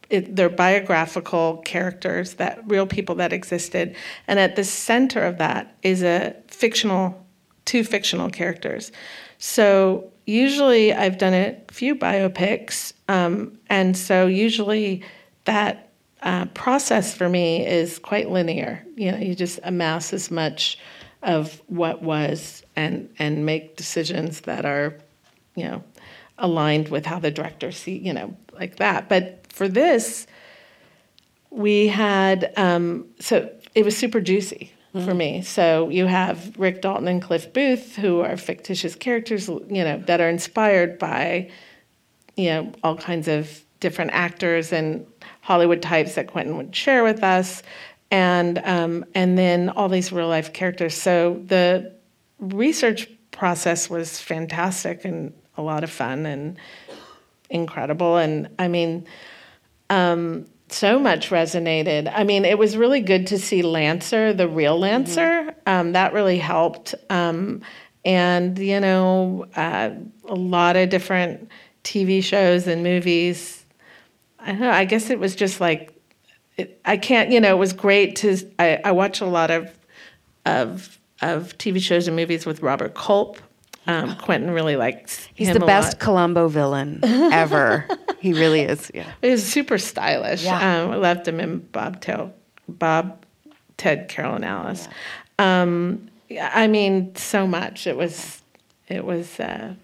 [0.09, 3.95] it, they're biographical characters that real people that existed.
[4.27, 7.27] And at the center of that is a fictional
[7.67, 8.91] two fictional characters.
[9.39, 15.03] So usually i've done a few biopics um, and so usually
[15.45, 15.91] that
[16.23, 18.85] uh, process for me is quite linear.
[18.97, 20.79] You know you just amass as much
[21.23, 24.99] of what was and and make decisions that are
[25.55, 25.83] you know
[26.39, 29.09] aligned with how the director see you know like that.
[29.09, 30.27] But for this
[31.51, 35.07] we had um, so it was super juicy mm-hmm.
[35.07, 35.43] for me.
[35.43, 40.21] So you have rick dalton and cliff booth who are fictitious characters you know that
[40.21, 41.51] are inspired by
[42.39, 45.07] you know all kinds of different actors and
[45.43, 47.63] hollywood types that quentin would share with us
[48.11, 50.95] and um, and then all these real life characters.
[50.95, 51.95] So the
[52.39, 56.57] research process was fantastic and a lot of fun and
[57.51, 58.17] incredible.
[58.17, 59.07] And I mean,
[59.91, 62.11] um, so much resonated.
[62.15, 65.23] I mean, it was really good to see Lancer, the real Lancer.
[65.23, 65.51] Mm-hmm.
[65.67, 66.95] Um, that really helped.
[67.11, 67.63] Um,
[68.05, 69.91] and you know, uh,
[70.27, 71.51] a lot of different
[71.85, 73.65] TV shows and movies.
[74.39, 74.71] I don't know.
[74.71, 75.98] I guess it was just like
[76.59, 78.37] it, I can't, you know, it was great to.
[78.59, 79.71] I, I watch a lot of
[80.45, 83.39] of of TV shows and movies with Robert Culp.
[83.87, 85.27] Um, Quentin really likes.
[85.35, 86.01] He's the best lot.
[86.01, 87.89] Columbo villain ever.
[88.21, 88.91] he really is.
[88.93, 90.45] Yeah, he's super stylish.
[90.45, 90.83] Yeah.
[90.83, 92.33] Um, I loved him in Bob Ted,
[92.69, 93.25] Bob
[93.79, 94.89] Ted Carol and Alice.
[95.39, 95.63] Yeah.
[95.63, 97.87] Um, I mean, so much.
[97.87, 98.43] It was.
[98.89, 99.41] It was.
[99.41, 99.75] Uh,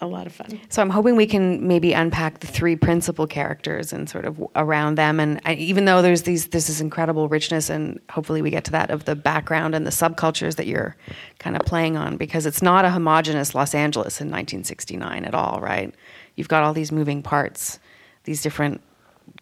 [0.00, 0.60] a lot of fun.
[0.68, 4.96] So I'm hoping we can maybe unpack the three principal characters and sort of around
[4.96, 5.18] them.
[5.18, 8.72] And I, even though there's these this is incredible richness, and hopefully we get to
[8.72, 10.96] that of the background and the subcultures that you're
[11.38, 15.60] kind of playing on, because it's not a homogenous Los Angeles in 1969 at all,
[15.60, 15.94] right?
[16.34, 17.78] You've got all these moving parts,
[18.24, 18.82] these different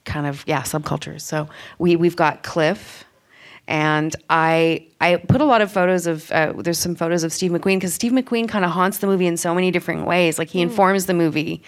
[0.05, 1.23] kind of yeah subcultures.
[1.23, 3.05] So we we've got Cliff
[3.67, 7.51] and I I put a lot of photos of uh, there's some photos of Steve
[7.51, 10.39] McQueen because Steve McQueen kind of haunts the movie in so many different ways.
[10.39, 10.65] Like he mm.
[10.65, 11.63] informs the movie,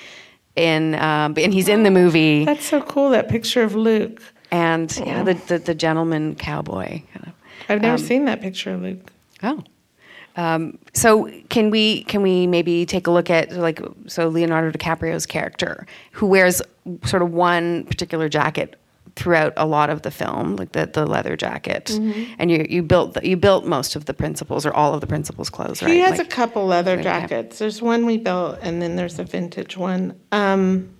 [0.56, 2.44] in um, and he's in the movie.
[2.44, 3.10] That's so cool.
[3.10, 4.22] That picture of Luke.
[4.50, 7.02] and yeah, the, the the gentleman cowboy.
[7.12, 7.32] Kind of.
[7.68, 9.10] I've never seen that picture, of Luke.
[9.42, 9.62] Oh.
[10.36, 15.24] Um, so can we can we maybe take a look at like so Leonardo DiCaprio's
[15.24, 16.60] character who wears
[17.06, 18.78] sort of one particular jacket
[19.16, 22.34] throughout a lot of the film, like the, the leather jacket, Mm-hmm.
[22.38, 25.06] and you you built the, you built most of the principals or all of the
[25.06, 25.90] principals' clothes, right?
[25.92, 27.58] He has Like- a couple leather jackets.
[27.58, 30.14] There's one we built, and then there's a vintage one.
[30.32, 30.90] Um,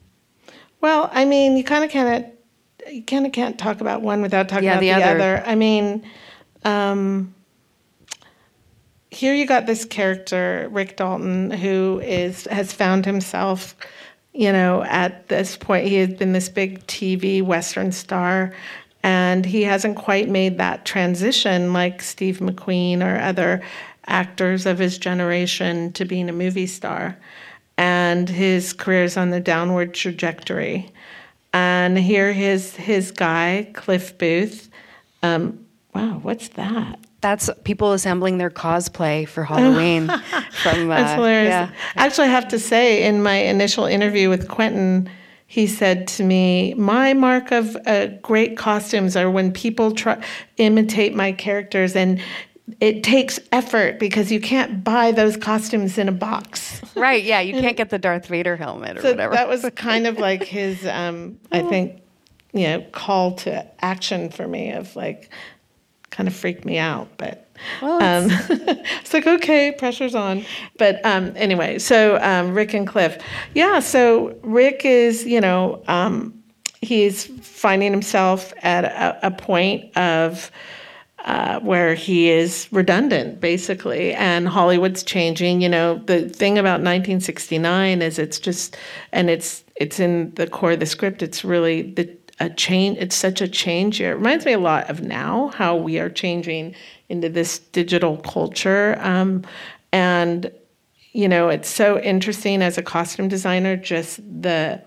[0.81, 2.26] well, I mean, you kind of can't
[2.90, 5.37] you kind of can't talk about one without talking Yeah, about the the, other.
[5.37, 5.42] other.
[5.46, 6.05] I mean,
[6.64, 7.35] um,
[9.11, 13.74] here you got this character Rick Dalton who is has found himself,
[14.37, 18.53] you know, at this point he has been this big TV Western star.
[19.03, 23.62] And he hasn't quite made that transition like Steve McQueen or other
[24.07, 27.16] actors of his generation to being a movie star.
[27.79, 30.90] And his career is on the downward trajectory.
[31.53, 34.68] And here his his guy, Cliff Booth.
[35.22, 36.99] Um, wow, what's that?
[37.26, 40.06] That's people assembling their cosplay for Halloween.
[40.62, 41.50] from uh, That's hilarious.
[41.50, 41.72] Yeah.
[41.96, 45.10] Actually, I have to say, in my initial interview with Quentin,
[45.48, 50.22] he said to me, "My mark of uh, great costumes are when people try
[50.58, 52.22] imitate my characters, and
[52.80, 57.24] it takes effort because you can't buy those costumes in a box." Right.
[57.24, 57.40] Yeah.
[57.40, 59.34] You can't get the Darth Vader helmet or So whatever.
[59.34, 62.02] that was kind of like his, um, I think,
[62.52, 65.28] you know, call to action for me of like,
[66.16, 67.42] kind of freaked me out, but.
[67.81, 68.29] Well, um,
[69.00, 70.44] it's like okay, pressure's on.
[70.79, 73.22] But um, anyway, so um, Rick and Cliff,
[73.55, 73.81] yeah.
[73.81, 76.42] So Rick is, you know, um,
[76.83, 80.50] he's finding himself at a, a point of
[81.24, 85.61] uh, where he is redundant, basically, and Hollywood's changing.
[85.61, 88.76] You know, the thing about 1969 is it's just,
[89.12, 91.22] and it's it's in the core of the script.
[91.22, 92.99] It's really the a change.
[92.99, 94.12] It's such a change year.
[94.12, 96.75] It reminds me a lot of now how we are changing
[97.09, 99.44] into this digital culture, um,
[99.92, 100.51] and
[101.12, 104.83] you know, it's so interesting as a costume designer, just the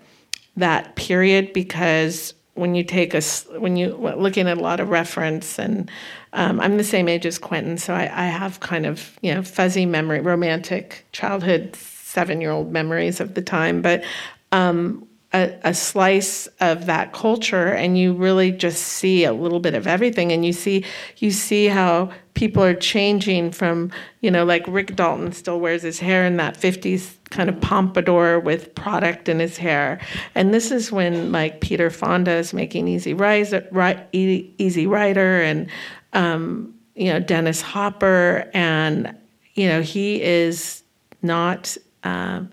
[0.56, 5.58] that period because when you take us when you looking at a lot of reference
[5.58, 5.90] and
[6.32, 9.42] um, I'm the same age as Quentin, so I, I have kind of you know
[9.42, 14.04] fuzzy memory, romantic childhood seven year old memories of the time, but
[14.52, 19.74] um, a, a slice of that culture, and you really just see a little bit
[19.74, 20.84] of everything, and you see
[21.18, 23.90] you see how people are changing from
[24.20, 28.40] you know like Rick Dalton still wears his hair in that 50s kind of pompadour
[28.40, 30.00] with product in his hair.
[30.34, 35.70] And this is when like Peter Fonda is making Easy Riser, Ri- Easy Rider and
[36.12, 39.14] um, you know Dennis Hopper and
[39.54, 40.82] you know he is
[41.22, 42.50] not um,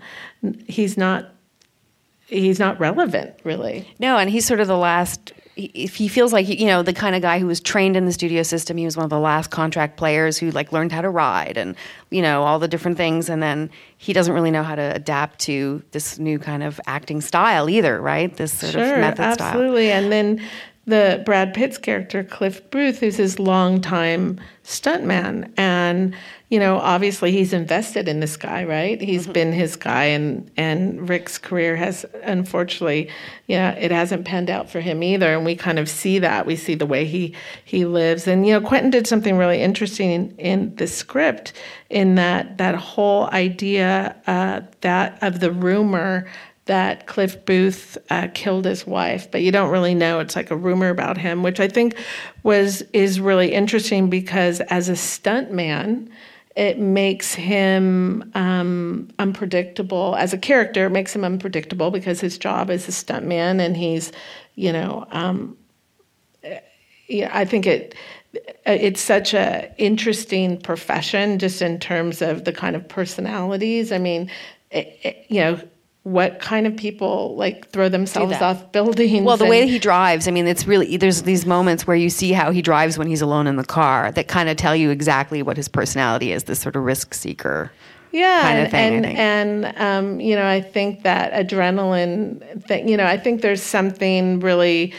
[0.68, 1.34] he's not
[2.28, 3.88] he's not relevant really.
[4.00, 5.34] No, and he's sort of the last.
[5.56, 8.06] he- If he feels like you know the kind of guy who was trained in
[8.06, 11.02] the studio system, he was one of the last contract players who like learned how
[11.02, 11.76] to ride and
[12.12, 15.40] you know all the different things, and then he doesn't really know how to adapt
[15.40, 18.36] to this new kind of acting style either, right?
[18.38, 19.48] This sort of Sure, method style.
[19.48, 19.90] absolutely.
[19.92, 20.42] And then
[20.86, 25.52] the Brad Pitt's character, Cliff Booth, who's his longtime stuntman.
[25.58, 26.16] And,
[26.50, 29.02] you know, obviously he's invested in this guy, right?
[29.02, 29.32] He's Mm-hmm.
[29.34, 33.10] been his guy and and Rick's career has unfortunately,
[33.48, 35.34] you know, it hasn't panned out for him either.
[35.34, 36.46] And we kind of see that.
[36.46, 38.28] We see the way he he lives.
[38.28, 41.52] And, you know, Quentin did something really interesting in, in the script
[41.90, 46.28] in that that whole idea uh, that of the rumor
[46.66, 50.20] that Cliff Booth uh, killed his wife, but you don't really know.
[50.20, 51.96] It's like a rumor about him, which I think
[52.44, 56.10] was is really interesting because as a stuntman,
[56.58, 60.88] it makes him um, unpredictable as a character.
[60.88, 64.12] It makes him unpredictable because his job is a stuntman, and he's,
[64.56, 65.56] you know, um,
[67.08, 67.94] yeah, I think it
[68.66, 73.92] it's such a interesting profession just in terms of the kind of personalities.
[73.92, 74.30] I mean,
[74.72, 75.62] it, it, you know,
[76.08, 79.26] what kind of people like throw themselves off buildings?
[79.26, 82.10] Well, the way that he drives, I mean, it's really there's these moments where you
[82.10, 84.90] see how he drives when he's alone in the car that kind of tell you
[84.90, 86.46] exactly what his personality is.
[86.46, 87.72] This sort of risk seeker.
[88.14, 92.88] yeah, kind of and thing, and, and um, you know, I think that adrenaline thing.
[92.88, 94.94] You know, I think there's something really.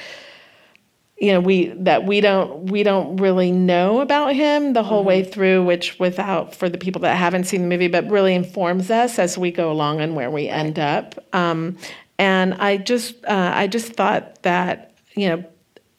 [1.20, 5.22] You know, we that we don't we don't really know about him the whole way
[5.22, 5.32] Mm-hmm.
[5.32, 9.18] through, which without for the people that haven't seen the movie, but really informs us
[9.18, 11.16] as we go along and where we end up.
[11.34, 11.76] Um,
[12.18, 15.44] and I just uh, I just thought that you know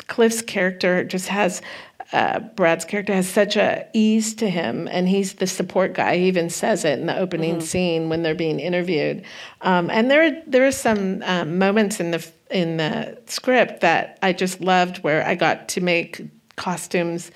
[0.07, 1.61] Cliff's character just has
[2.11, 6.17] uh, Brad's character has such a ease to him, and he's the support guy.
[6.17, 9.23] He even says it in the opening scene when they're being interviewed.
[9.61, 14.33] Um, and there there are some um, moments in the in the script that I
[14.33, 16.21] just loved, where I got to make
[16.55, 17.31] costumes,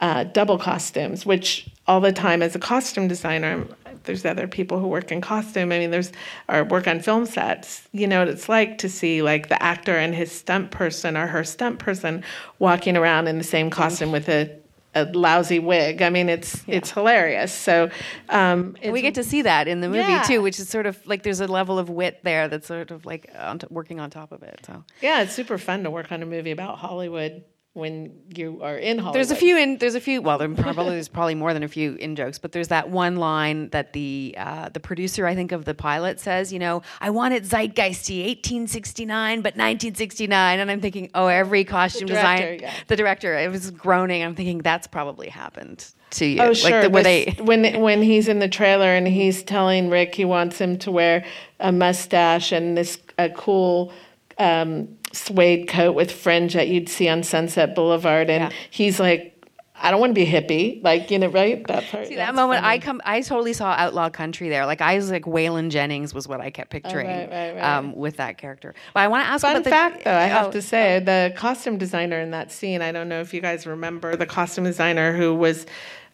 [0.00, 3.66] uh, double costumes, which all the time as a costume designer,
[4.04, 5.72] there's other people who work in costume.
[5.72, 6.12] I mean, there's
[6.48, 7.88] or work on film sets.
[7.92, 11.26] You know what it's like to see like the actor and his stunt person or
[11.26, 12.22] her stunt person
[12.58, 14.50] walking around in the same costume with a
[14.94, 16.02] a lousy wig.
[16.02, 16.76] I mean, it's yeah.
[16.76, 17.52] it's hilarious.
[17.52, 17.90] So
[18.28, 20.22] um, we get to see that in the movie yeah.
[20.22, 23.04] too, which is sort of like there's a level of wit there that's sort of
[23.04, 24.60] like on t- working on top of it.
[24.66, 28.78] So yeah, it's super fun to work on a movie about Hollywood when you are
[28.78, 29.16] in Hollywood.
[29.16, 31.68] There's a few in there's a few well there probably there's probably more than a
[31.68, 35.50] few in jokes, but there's that one line that the uh, the producer I think
[35.50, 41.10] of the pilot says, you know, I wanted zeitgeisty 1869 but 1969 and I'm thinking,
[41.14, 42.74] oh, every costume the director, design yeah.
[42.86, 44.22] the director I was groaning.
[44.22, 46.40] I'm thinking that's probably happened to you.
[46.40, 46.70] Oh, sure.
[46.70, 50.24] Like the, where they when when he's in the trailer and he's telling Rick he
[50.24, 51.24] wants him to wear
[51.58, 53.92] a mustache and this a cool
[54.38, 58.58] um, suede coat with fringe that you'd see on Sunset Boulevard, and yeah.
[58.70, 59.30] he's like.
[59.76, 61.66] I don't want to be a hippie, like you know, right?
[61.66, 62.06] That part.
[62.06, 62.76] See that moment, funny.
[62.76, 64.66] I come, I totally saw Outlaw Country there.
[64.66, 67.76] Like I was like Waylon Jennings was what I kept picturing oh, right, right, right.
[67.76, 68.72] Um, with that character.
[68.94, 71.00] But I want to ask Fun about fact, though, I have oh, to say, oh.
[71.00, 72.82] the costume designer in that scene.
[72.82, 75.66] I don't know if you guys remember the costume designer who was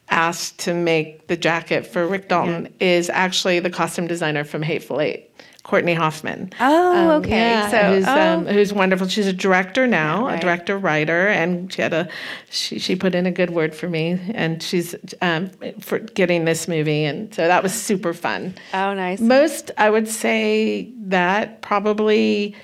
[0.09, 2.87] asked to make the jacket for Rick Dalton yeah.
[2.87, 5.31] is actually the costume designer from Hateful Eight.
[5.71, 6.51] Courtney Hoffman.
[6.59, 7.31] Oh, um, okay.
[7.31, 8.19] Yeah, so who's, oh.
[8.19, 9.07] um, who's wonderful.
[9.07, 10.39] She's a director now, yeah, right.
[10.39, 12.09] a director writer, and she had a
[12.51, 16.67] she she put in a good word for me, and she's um, for getting this
[16.67, 18.57] movie, and so that was super fun.
[18.75, 19.21] Oh, nice.
[19.21, 22.57] Most I would say that probably.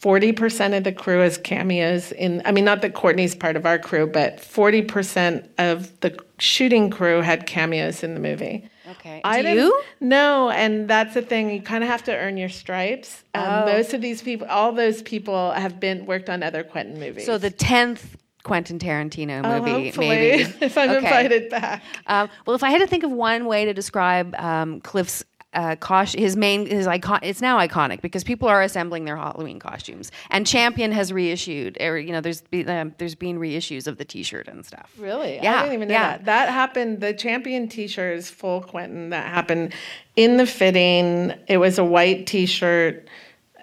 [0.00, 3.78] 40% of the crew is cameos in I mean not that Courtney's part of our
[3.78, 8.68] crew but 40% of the shooting crew had cameos in the movie.
[8.90, 9.20] Okay.
[9.24, 9.82] I Do you?
[10.00, 11.50] No, and that's the thing.
[11.50, 13.24] You kind of have to earn your stripes.
[13.34, 13.66] Um, oh.
[13.66, 17.24] Most of these people, all those people, have been worked on other Quentin movies.
[17.24, 20.98] So the tenth Quentin Tarantino oh, movie, oh, maybe if I'm okay.
[20.98, 21.82] invited back.
[22.06, 25.76] Um, well, if I had to think of one way to describe um, Cliff's uh,
[25.76, 30.10] costume, his main, his icon, it's now iconic because people are assembling their Halloween costumes,
[30.30, 34.04] and Champion has reissued, or you know, there's be, uh, there's been reissues of the
[34.04, 34.92] T-shirt and stuff.
[34.98, 35.36] Really?
[35.36, 35.56] Yeah.
[35.56, 36.16] I didn't even know yeah.
[36.16, 36.24] that.
[36.24, 37.00] That happened.
[37.00, 39.10] The Champion T-shirt is full Quentin.
[39.10, 39.72] That happened
[40.16, 41.32] in the fitting.
[41.48, 43.08] It was a white T-shirt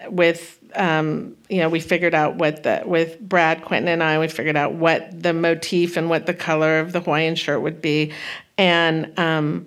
[0.08, 4.28] with um, you know, we figured out what the with Brad Quentin and I, we
[4.28, 8.12] figured out what the motif and what the color of the Hawaiian shirt would be,
[8.58, 9.66] and um,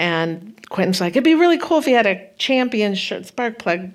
[0.00, 3.90] and Quentin's like, it'd be really cool if he had a champion shirt, spark plug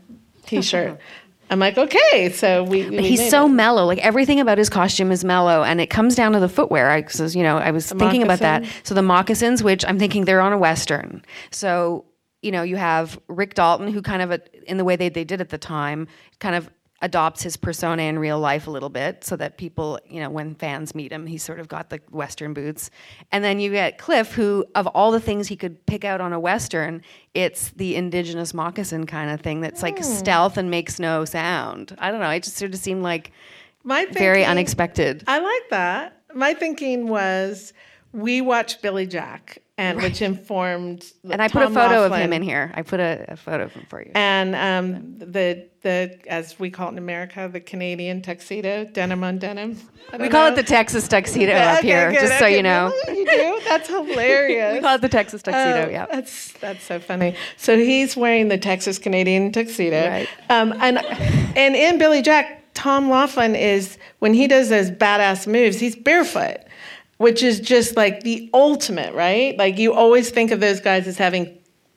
[0.46, 1.00] T-shirt.
[1.50, 2.32] I'm like, okay.
[2.32, 2.90] So we.
[2.90, 3.50] we he's so it.
[3.50, 3.86] mellow.
[3.86, 6.90] Like everything about his costume is mellow, and it comes down to the footwear.
[6.90, 8.46] I, so, you know, I was the thinking moccasin.
[8.46, 8.72] about that.
[8.84, 11.24] So the moccasins, which I'm thinking they're on a western.
[11.52, 12.06] So
[12.42, 14.38] you know, you have Rick Dalton, who kind of, uh,
[14.68, 16.08] in the way they, they did at the time,
[16.40, 16.70] kind of
[17.06, 20.56] adopts his persona in real life a little bit so that people, you know, when
[20.56, 22.90] fans meet him, he's sort of got the Western boots.
[23.32, 26.34] And then you get Cliff, who, of all the things he could pick out on
[26.34, 27.04] a Western,
[27.36, 30.04] it's the indigenous moccasin kind of thing that's like mm.
[30.04, 31.96] stealth and makes no sound.
[32.00, 32.30] I don't know.
[32.32, 33.32] It just sort of seemed like
[33.84, 35.24] My thinking, very unexpected.
[35.28, 36.24] I like that.
[36.34, 37.72] My thinking was
[38.16, 40.10] we watched Billy Jack and right.
[40.10, 41.12] which informed.
[41.30, 42.14] And I put a photo Laughlin.
[42.14, 42.72] of him in here.
[42.74, 44.12] I put a, a photo of him for you.
[44.16, 49.38] And um, the the as we call it in America, the Canadian tuxedo, denim on
[49.38, 49.78] denim.
[50.14, 50.30] We know.
[50.30, 52.94] call it the Texas tuxedo yeah, up okay, here, good, just okay, so you know.
[53.08, 53.62] You do?
[53.66, 54.76] That's hilarious.
[54.76, 55.88] we call it the Texas tuxedo.
[55.88, 57.36] Uh, yeah, that's that's so funny.
[57.58, 60.30] So he's wearing the Texas Canadian tuxedo, right?
[60.50, 61.00] Um, and
[61.58, 66.62] and in Billy Jack, Tom Laughlin is when he does those badass moves, he's barefoot
[67.18, 69.58] which is just like the ultimate, right?
[69.58, 71.46] Like you always think of those guys as having,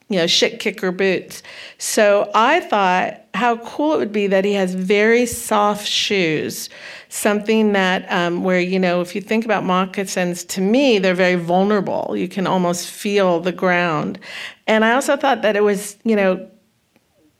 [0.07, 1.43] you know, shit kicker boots.
[1.77, 6.69] So I thought how cool it would be that he has very soft shoes,
[7.09, 11.35] something that um, where you know if you think about moccasins, to me they're very
[11.35, 12.15] vulnerable.
[12.15, 14.19] You can almost feel the ground,
[14.67, 16.49] and I also thought that it was you know.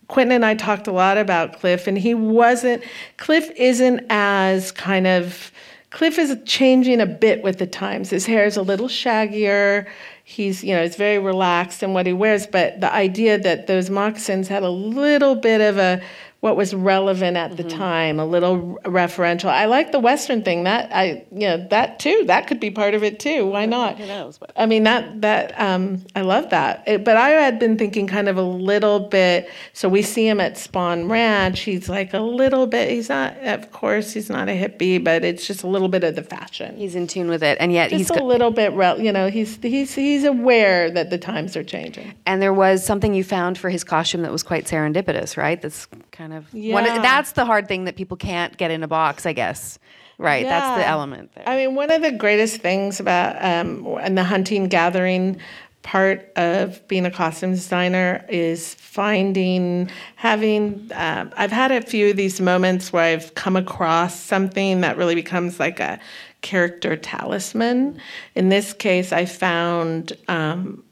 [0.07, 2.83] Quentin and I talked a lot about Cliff, and he wasn't,
[3.17, 5.51] Cliff isn't as kind of
[5.91, 8.11] Cliff is changing a bit with the times.
[8.11, 9.87] His hair is a little shaggier.
[10.23, 13.89] He's, you know, he's very relaxed in what he wears, but the idea that those
[13.89, 16.01] moccasins had a little bit of a
[16.41, 17.77] what was relevant at the mm-hmm.
[17.77, 19.49] time, a little referential.
[19.49, 20.63] I like the Western thing.
[20.63, 22.23] That I, you know, that too.
[22.27, 23.45] That could be part of it too.
[23.45, 23.97] Why not?
[23.97, 24.37] Who knows?
[24.37, 24.53] But.
[24.55, 26.83] I mean, that that um, I love that.
[26.87, 29.49] It, but I had been thinking kind of a little bit.
[29.73, 31.59] So we see him at Spahn Ranch.
[31.59, 32.89] He's like a little bit.
[32.89, 36.15] He's not, of course, he's not a hippie, but it's just a little bit of
[36.15, 36.77] the fashion.
[36.77, 38.71] He's in tune with it, and yet just he's a got, little bit.
[38.99, 42.13] You know, he's he's he's aware that the times are changing.
[42.25, 45.61] And there was something you found for his costume that was quite serendipitous, right?
[45.61, 45.87] That's
[46.19, 46.61] kind of one.
[46.61, 47.01] Yeah.
[47.01, 49.79] That's the hard thing that people can't get in a box, I guess.
[50.17, 50.59] Right, yeah.
[50.59, 51.47] that's the element there.
[51.47, 55.39] I mean, one of the greatest things about um, and the hunting gathering
[55.81, 62.17] part of being a costume designer is finding having um, i've had a few of
[62.17, 65.97] these moments where i've come across something that really becomes like a
[66.41, 67.97] character talisman
[68.35, 70.83] in this case i found um,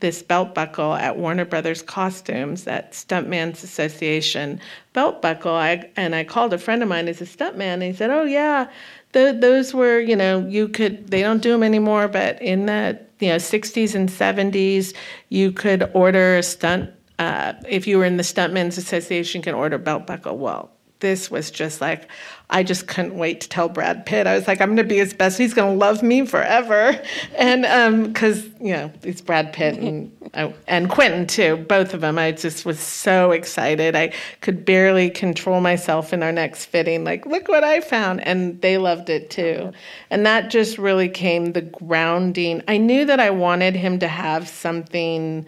[0.00, 4.60] this belt buckle at Warner Brothers Costumes, that Stuntman's Association
[4.92, 5.54] belt buckle.
[5.54, 8.24] I, and I called a friend of mine who's a stuntman, and he said, "Oh
[8.24, 8.68] yeah,
[9.12, 12.98] th- those were you know you could they don't do them anymore, but in the
[13.20, 14.94] you know 60s and 70s
[15.30, 19.54] you could order a stunt uh, if you were in the Stuntmen's Association, you can
[19.54, 20.36] order belt buckle.
[20.36, 20.70] Well."
[21.00, 22.08] This was just like,
[22.48, 24.28] I just couldn't wait to tell Brad Pitt.
[24.28, 25.36] I was like, I'm going to be his best.
[25.36, 27.00] He's going to love me forever,
[27.36, 32.00] and um, because you know it's Brad Pitt and oh, and Quentin too, both of
[32.02, 32.18] them.
[32.18, 33.96] I just was so excited.
[33.96, 37.02] I could barely control myself in our next fitting.
[37.02, 39.72] Like, look what I found, and they loved it too.
[40.10, 42.62] And that just really came the grounding.
[42.68, 45.46] I knew that I wanted him to have something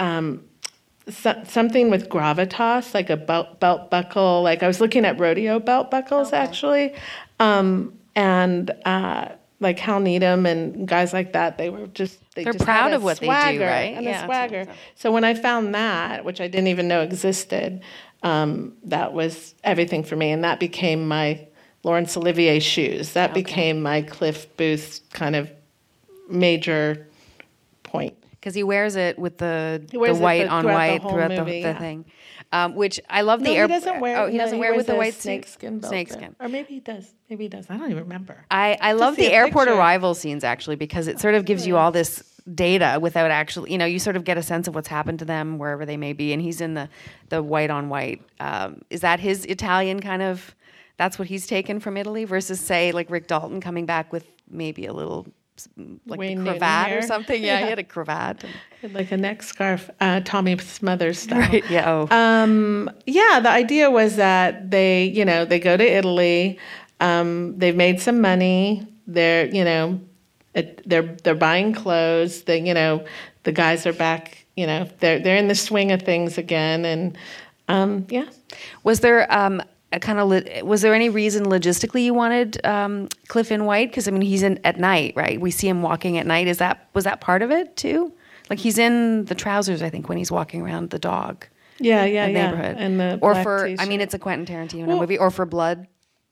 [0.00, 0.42] um,
[1.10, 4.42] so, something with gravitas, like a belt, belt buckle.
[4.42, 6.94] Like I was looking at rodeo belt buckles actually,
[7.40, 9.28] um, and uh,
[9.60, 11.58] like Hal Needham and guys like that.
[11.58, 13.94] They were just they They're just proud of what they do, swagger right?
[13.94, 14.66] And Yeah, a swagger.
[14.94, 17.80] So when I found that, which I didn't even know existed,
[18.22, 21.46] um, that was everything for me, and that became my
[21.84, 23.12] Laurence Olivier shoes.
[23.12, 25.50] That became my Cliff Booth kind of
[26.28, 27.06] major
[27.82, 28.17] point.
[28.40, 31.30] Because he wears it with the He the white the- on throughout the white throughout
[31.30, 31.78] movie, the, the yeah.
[31.78, 32.04] thing.
[32.50, 33.62] Um, which I love the No, air.
[33.66, 34.16] he doesn't wear.
[34.16, 35.22] Oh, he no, doesn't wear with the white suit?
[35.22, 35.80] snakeskin.
[35.80, 35.90] belt.
[35.92, 36.34] Snakeskin.
[36.40, 37.12] or maybe he does.
[37.28, 37.66] Maybe he does.
[37.68, 38.44] I don't even remember.
[38.50, 39.78] I, I love the airport picture.
[39.78, 42.22] arrival scenes actually because it sort of gives you all this
[42.54, 45.26] data without actually, you know, you sort of get a sense of what's happened to
[45.26, 46.32] them wherever they may be.
[46.32, 46.88] And he's in the
[47.28, 48.22] the white on white.
[48.40, 50.54] Um, is that his Italian kind of?
[50.96, 54.86] That's what he's taken from Italy versus say like Rick Dalton coming back with maybe
[54.86, 55.26] a little
[56.06, 57.42] like Wayne cravat or something.
[57.42, 57.64] Yeah, Yeah.
[57.64, 58.44] he had a cravat.
[58.92, 61.40] like a neck scarf, uh, Tommy Smothers style.
[61.40, 61.68] Right.
[61.70, 61.90] Yeah.
[61.90, 62.08] Oh.
[62.16, 66.58] Um, yeah, the idea was that they, you know, they go to Italy.
[67.00, 68.86] Um, they've made some money.
[69.06, 70.00] They're, you know,
[70.54, 72.42] it, they're they're buying clothes.
[72.42, 73.04] They, you know,
[73.44, 74.44] the guys are back.
[74.56, 77.16] You know, they're they're in the swing of things again, and
[77.68, 78.26] um, yeah.
[78.82, 79.62] Was there um,
[80.00, 83.90] kind of lo- was there any reason logistically you wanted um, Cliff in white?
[83.90, 85.40] Because I mean, he's in at night, right?
[85.40, 86.46] We see him walking at night.
[86.46, 88.12] Is that was that part of it too?
[88.50, 91.46] Like he's in the trousers, I think, when he's walking around the dog
[91.78, 92.50] Yeah, yeah, the yeah.
[92.50, 93.88] neighborhood, And the or for I t-shirt.
[93.88, 95.86] mean, it's a Quentin Tarantino Well- movie, or for blood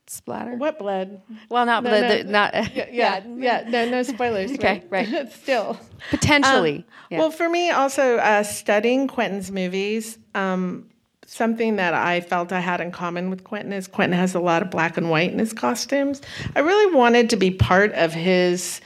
[0.07, 0.55] splatter.
[0.57, 1.21] what blood?
[1.51, 2.17] Well, not No, blood, no.
[2.19, 3.65] the- not Yeah, yeah, yeah.
[3.69, 4.53] No, no spoilers.
[4.53, 5.31] Okay, right.
[5.43, 5.79] Still.
[6.11, 6.77] potentially.
[6.79, 7.19] Um, yeah.
[7.19, 10.89] Well, for me, also uh, studying Quentin's movies, um,
[11.27, 14.63] something that I felt I had in common with Quentin is Quentin has a lot
[14.63, 16.23] of black and white in his costumes.
[16.55, 18.81] I really wanted to be part of his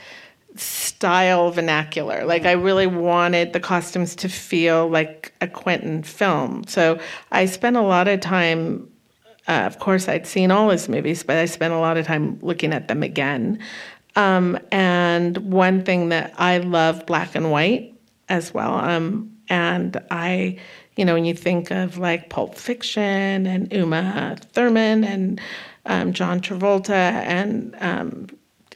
[0.55, 2.25] style vernacular.
[2.25, 6.65] Like I really wanted the costumes to feel like a Quentin film.
[6.67, 6.99] So
[7.31, 8.91] I spent a lot of time
[9.47, 12.39] uh, of course, I'd seen all his movies, but I spent a lot of time
[12.41, 13.59] looking at them again.
[14.15, 17.93] Um, and one thing that I love black and white
[18.29, 18.75] as well.
[18.75, 20.59] Um, and I,
[20.95, 25.41] you know, when you think of like Pulp Fiction and Uma Thurman and
[25.85, 28.27] um, John Travolta and um,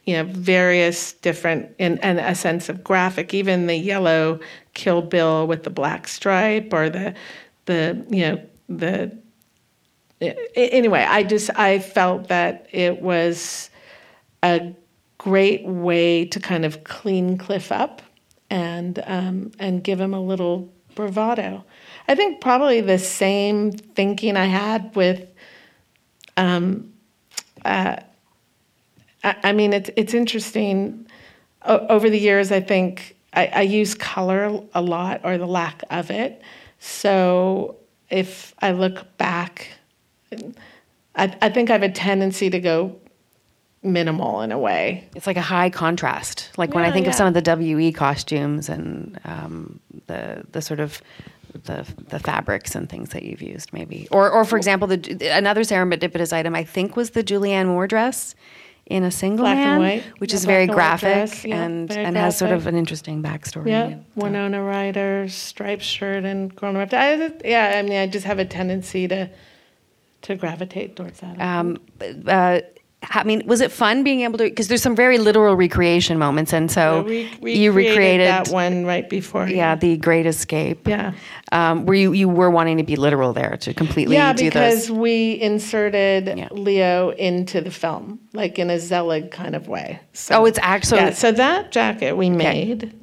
[0.05, 4.39] you know various different and, and a sense of graphic, even the yellow
[4.74, 7.13] Kill Bill with the black stripe or the
[7.66, 9.11] the you know the
[10.22, 13.70] anyway, I just I felt that it was
[14.43, 14.74] a
[15.18, 18.01] great way to kind of clean Cliff up
[18.49, 21.63] and um, and give him a little bravado.
[22.08, 25.30] I think probably the same thinking I had with.
[26.38, 26.93] Um,
[27.64, 27.97] uh,
[29.24, 31.08] I, I mean, it's it's interesting.
[31.64, 35.84] O- over the years, I think I, I use color a lot or the lack
[35.89, 36.41] of it.
[36.80, 37.78] So
[38.10, 39.70] if I look back
[41.16, 42.95] I, I think I have a tendency to go
[43.84, 45.08] minimal in a way.
[45.16, 46.49] It's like a high contrast.
[46.58, 50.62] Like when I Yeah, think of some of the WE costumes and um, the the
[50.62, 51.01] sort of
[51.64, 54.08] the the fabrics and things that you've used, maybe.
[54.12, 58.36] Or or for example, the another serendipitous item I think was the Julianne Moore dress
[58.86, 60.03] in a single Black and man, white.
[60.20, 62.68] which The is very black and graphic dress, yeah, and very and has sort of
[62.68, 63.70] an interesting backstory.
[63.70, 66.93] Yeah, So- Winona Ryder, striped shirt and grown up.
[66.93, 69.30] I, yeah, I mean, I just have a tendency to
[70.24, 71.39] to gravitate towards that.
[71.41, 71.78] Um,
[72.28, 72.60] uh,
[73.12, 74.43] I mean, was it fun being able to?
[74.45, 78.86] Because there's some very literal recreation moments, and so we, we you recreated that one
[78.86, 79.47] right before.
[79.47, 80.88] Yeah, the Great Escape.
[80.88, 81.14] Yeah.
[81.51, 84.88] Um, where you you were wanting to be literal there to completely yeah do because
[84.88, 84.97] those.
[84.97, 86.47] we inserted Yeah.
[86.51, 89.99] Leo into the film like in a Zelig kind of way.
[90.14, 91.12] So, Oh, it's actually yeah.
[91.14, 92.93] So that jacket we made,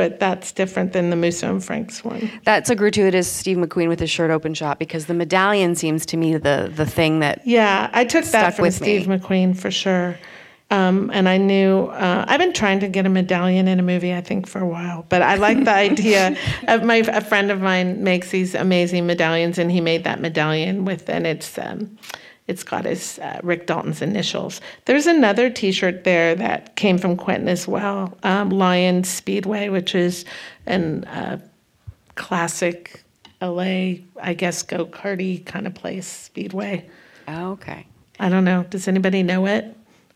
[0.00, 2.30] but that's different than the Musso and Franks one.
[2.44, 6.16] that's a gratuitous Steve McQueen with his shirt open shot because the medallion seems to
[6.16, 9.18] me the the thing that Yeah, I took that from Steve me.
[9.18, 10.16] McQueen for sure.
[10.72, 14.14] Um, and I knew uh, I've been trying to get a medallion in a movie,
[14.14, 15.04] I think, for a while.
[15.08, 16.36] But I like the idea
[16.68, 20.84] of my a friend of mine makes these amazing medallions, and he made that medallion
[20.84, 21.98] with, and it's um,
[22.50, 24.60] it's got his uh, Rick Dalton's initials.
[24.86, 30.24] There's another T-shirt there that came from Quentin as well, um, Lion Speedway, which is
[30.66, 31.38] an uh,
[32.16, 33.04] classic
[33.40, 36.90] LA, I guess, go karty kind of place, Speedway.
[37.28, 37.86] oh, okay.
[38.18, 38.64] I don't know.
[38.64, 39.64] Does anybody know it?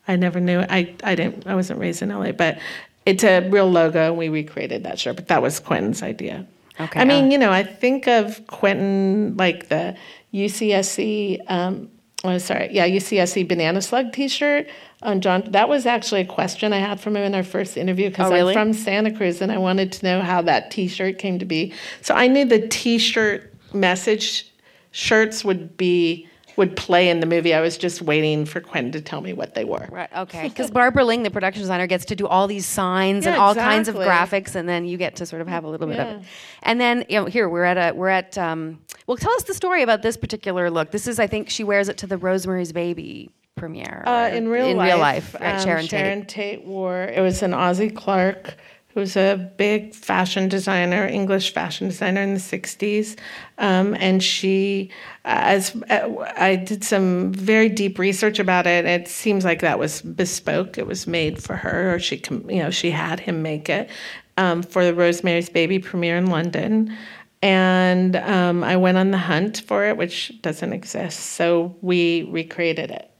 [0.09, 0.68] I never knew it.
[0.70, 1.47] I, I didn't.
[1.47, 2.59] I wasn't raised in LA, but
[3.07, 4.09] it's a real logo.
[4.09, 6.47] and We recreated that shirt, but that was Quentin's idea.
[6.80, 7.01] Okay.
[7.01, 9.97] I mean, you know, I think of Quentin like the
[10.35, 11.39] UCSC.
[11.49, 11.91] Um,
[12.25, 14.66] oh, sorry, yeah, UCSC banana slug T-shirt
[15.03, 15.45] on John.
[15.49, 18.35] That was actually a question I had from him in our first interview because Oh,
[18.35, 18.57] really?
[18.57, 21.72] I'm from Santa Cruz and I wanted to know how that T-shirt came to be.
[22.01, 24.51] So I knew the T-shirt message
[24.91, 27.52] shirts would be would play in the movie.
[27.55, 29.88] I was just waiting for Quentin to tell me what they were.
[29.90, 30.09] Right.
[30.14, 30.48] Okay.
[30.48, 33.55] Because Barbara Ling, the production designer, gets to do all these signs and Yeah, all
[33.55, 36.07] kinds of graphics, and then you get to sort of have a little bit of
[36.09, 36.22] it.
[36.62, 38.36] And then you know, here we're at a we're at.
[38.38, 40.90] Um, well, tell us the story about this particular look.
[40.90, 44.02] This is, I think, she wears it to the Rosemary's Baby premiere.
[44.07, 44.70] Uh, in real life.
[44.70, 45.55] in life, real life, right?
[45.57, 46.28] um, Sharon, Sharon Tate.
[46.28, 47.02] Tate wore.
[47.05, 48.57] It was an Ossie Clark,
[48.95, 53.16] who's a big fashion designer, English fashion designer in the '60s,
[53.59, 54.90] um, and she,
[55.24, 60.01] as uh, I did some very deep research about it, it seems like that was
[60.01, 60.78] bespoke.
[60.78, 63.90] It was made for her, or she, you know, she had him make it
[64.36, 66.97] um, for the Rosemary's Baby premiere in London.
[67.42, 71.20] And um, I went on the hunt for it, which doesn't exist.
[71.20, 73.11] So we recreated it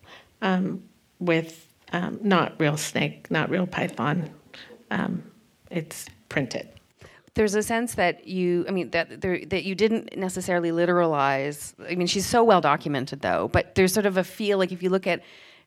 [0.41, 0.83] um,
[1.19, 4.31] with um, not real snake, not real python.
[4.91, 5.23] Um,
[5.75, 6.69] it's printed.
[7.35, 11.75] There's a sense that you, I mean, that there, that you didn't necessarily literalize.
[11.91, 13.49] I mean, she's so well documented, though.
[13.49, 15.23] But there's sort of a feel like if you look at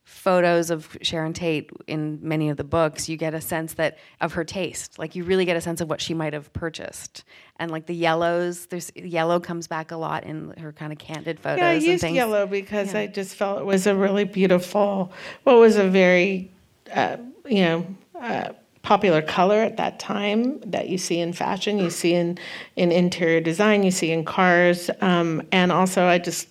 [0.06, 4.32] photos of Sharon Tate in many of the books, you get a sense that of
[4.34, 4.98] her taste.
[4.98, 7.26] Like you really get a sense of what she might have purchased,
[7.58, 8.68] and like the yellows.
[8.68, 11.60] There's yellow comes back a lot in her kind of candid photos.
[11.60, 12.16] Yeah, I and used things.
[12.16, 15.12] yellow because I just felt it was a really beautiful,
[15.44, 16.50] well, it was a very,
[16.94, 17.88] uh, you know,
[18.18, 18.50] uh,
[18.88, 22.38] popular color at that time that you see in fashion, you see in,
[22.78, 24.90] in interior design, you see in cars.
[25.02, 26.48] Um, and also, I just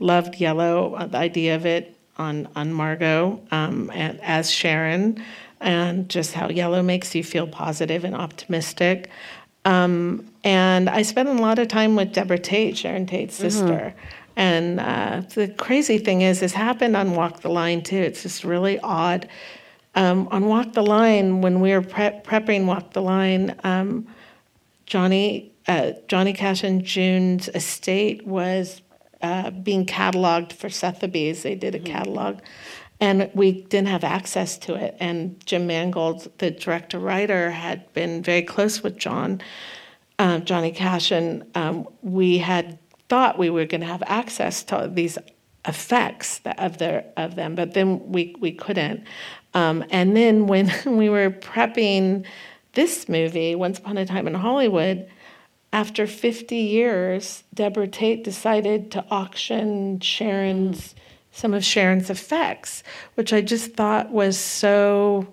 [0.00, 5.22] loved yellow, uh, the idea of it on, on Margot um, and, as Sharon,
[5.60, 9.08] and just how yellow makes you feel positive and optimistic.
[9.64, 13.94] Um, and I spent a lot of time with Debra Tate, Sharon Tate's sister.
[14.34, 17.98] And uh, the crazy thing is, this happened on Walk the Line too.
[17.98, 19.28] It's just really odd.
[20.00, 24.06] Um, on Walk the Line, when we were pre- prepping Walk the Line, um,
[24.86, 28.80] Johnny uh, Johnny Cash and June's estate was
[29.20, 31.42] uh, being cataloged for Sotheby's.
[31.42, 32.38] They did a catalog,
[32.98, 34.96] and we didn't have access to it.
[35.00, 39.42] And Jim Mangold, the director writer, had been very close with John,
[40.18, 42.78] uh, Johnny Cash, and um, we had
[43.10, 45.18] thought we were going to have access to these
[45.66, 49.04] effects of their of them, but then we we couldn't.
[49.54, 52.24] Um, and then when we were prepping
[52.72, 55.08] this movie, Once Upon a Time in Hollywood,
[55.72, 60.94] after 50 years, Debra Tate decided to auction Sharon's
[61.32, 62.82] some of Sharon's effects,
[63.14, 65.32] which I just thought was so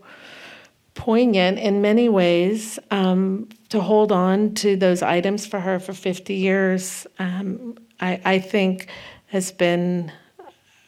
[0.93, 6.35] poignant in many ways um, to hold on to those items for her for 50
[6.35, 7.07] years.
[7.17, 8.87] Um, I, I think
[9.27, 10.11] has been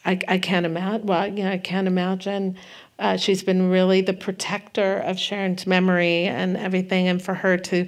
[0.06, 1.06] I, I can't imagine.
[1.06, 2.58] Well, you know, I can't imagine.
[3.00, 7.88] Uh, she's been really the protector of Sharon's memory and everything, and for her to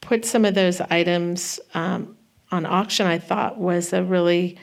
[0.00, 2.16] put some of those items um,
[2.52, 4.56] on auction, I thought was a really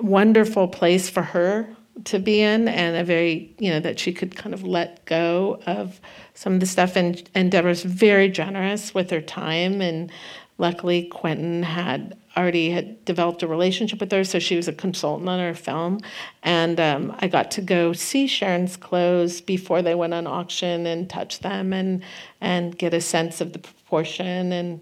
[0.00, 1.68] wonderful place for her
[2.04, 5.60] to be in, and a very you know that she could kind of let go
[5.66, 6.00] of
[6.34, 6.96] some of the stuff.
[6.96, 10.12] And and Debra's very generous with her time, and
[10.58, 15.28] luckily Quentin had already had developed a relationship with her, so she was a consultant
[15.28, 16.00] on her film.
[16.42, 21.08] And um, I got to go see Sharon's clothes before they went on auction and
[21.10, 22.02] touch them and
[22.40, 24.80] and get a sense of the proportion and.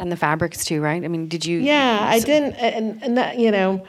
[0.00, 1.04] and the fabrics too, right?
[1.04, 1.58] I mean, did you?
[1.58, 3.84] Yeah, I didn't, and, and that you know,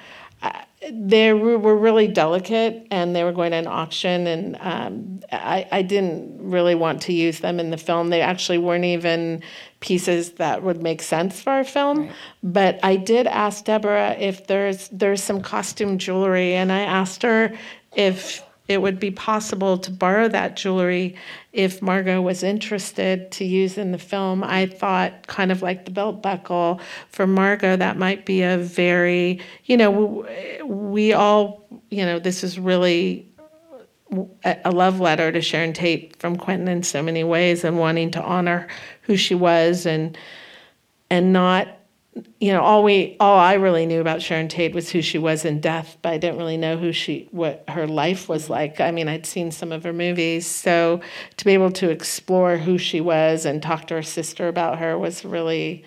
[0.92, 5.82] they were really delicate and they were going to an auction and um, I, I,
[5.82, 9.44] didn't really want to use them in the film they actually weren't even
[9.82, 12.12] pieces that would make sense for our film right.
[12.44, 17.54] but i did ask debra if there's there's some costume jewelry and i asked her
[17.96, 21.16] if it would be possible to borrow that jewelry
[21.52, 24.44] if Margot was interested to use in the film.
[24.44, 26.80] I thought, kind of like the belt buckle
[27.10, 30.28] for Margot, that might be a very, you know,
[30.66, 33.30] we all, you know, this is really
[34.44, 38.22] a love letter to Sharon Tate from Quentin in so many ways and wanting to
[38.22, 38.68] honor
[39.04, 40.18] who she was and
[41.12, 41.79] and not
[42.40, 45.46] you know, all we, all I really knew about Sharon Tate was who she was
[45.46, 48.80] in death, but I didn't really know who she, what her life was like.
[48.80, 51.02] I mean, I'd seen some of her movies, so
[51.38, 54.98] to be able to explore who she was and talk to her sister about her
[54.98, 55.84] was really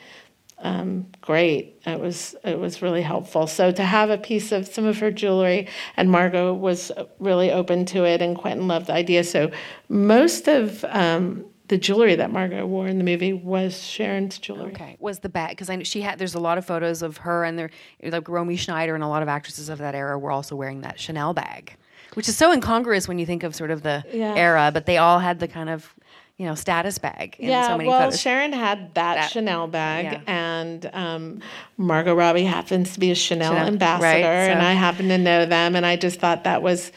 [0.59, 1.80] um, great.
[1.85, 3.47] It was, it was really helpful.
[3.47, 7.85] So to have a piece of some of her jewelry, and Margot was really open
[7.87, 9.24] to it, and Quentin loved the idea.
[9.24, 9.51] So
[9.89, 14.72] most of um, the jewelry that Margot wore in the movie was Sharon's jewelry.
[14.72, 16.18] Okay, was the bag because I know she had.
[16.18, 17.70] There's a lot of photos of her and there,
[18.02, 21.00] like Romy Schneider and a lot of actresses of that era were also wearing that
[21.00, 21.74] Chanel bag,
[22.12, 24.34] which is so incongruous when you think of sort of the yeah.
[24.34, 24.70] era.
[24.70, 25.94] But they all had the kind of
[26.36, 27.36] you know status bag.
[27.38, 28.20] yeah, so well, photos.
[28.20, 30.20] Sharon had that, that Chanel bag, yeah.
[30.26, 31.40] and um,
[31.78, 34.52] Margot Robbie happens to be a Chanel, Chanel ambassador, right, so.
[34.52, 36.92] and I happen to know them, and I just thought that was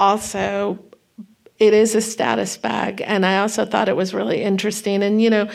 [0.00, 0.80] also
[1.58, 3.02] it is a status bag.
[3.04, 5.02] And i also thought it was really interesting.
[5.02, 5.48] And you know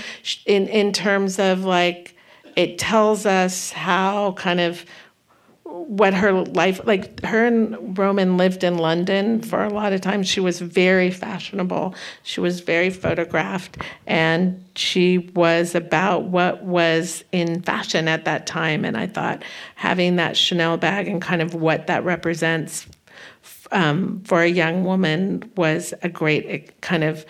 [0.45, 2.15] in in terms of like
[2.55, 4.85] it tells us how kind of
[5.65, 10.27] what her life like her and roman lived in london for a lot of times
[10.27, 11.95] she was very fashionable.
[12.21, 13.77] She was very photographed.
[14.05, 18.85] And she was about what was in fashion at that time.
[18.85, 19.43] And i thought
[19.75, 22.87] having that chanel bag and kind of what that represents
[23.73, 27.25] um, for a young woman was a great kind of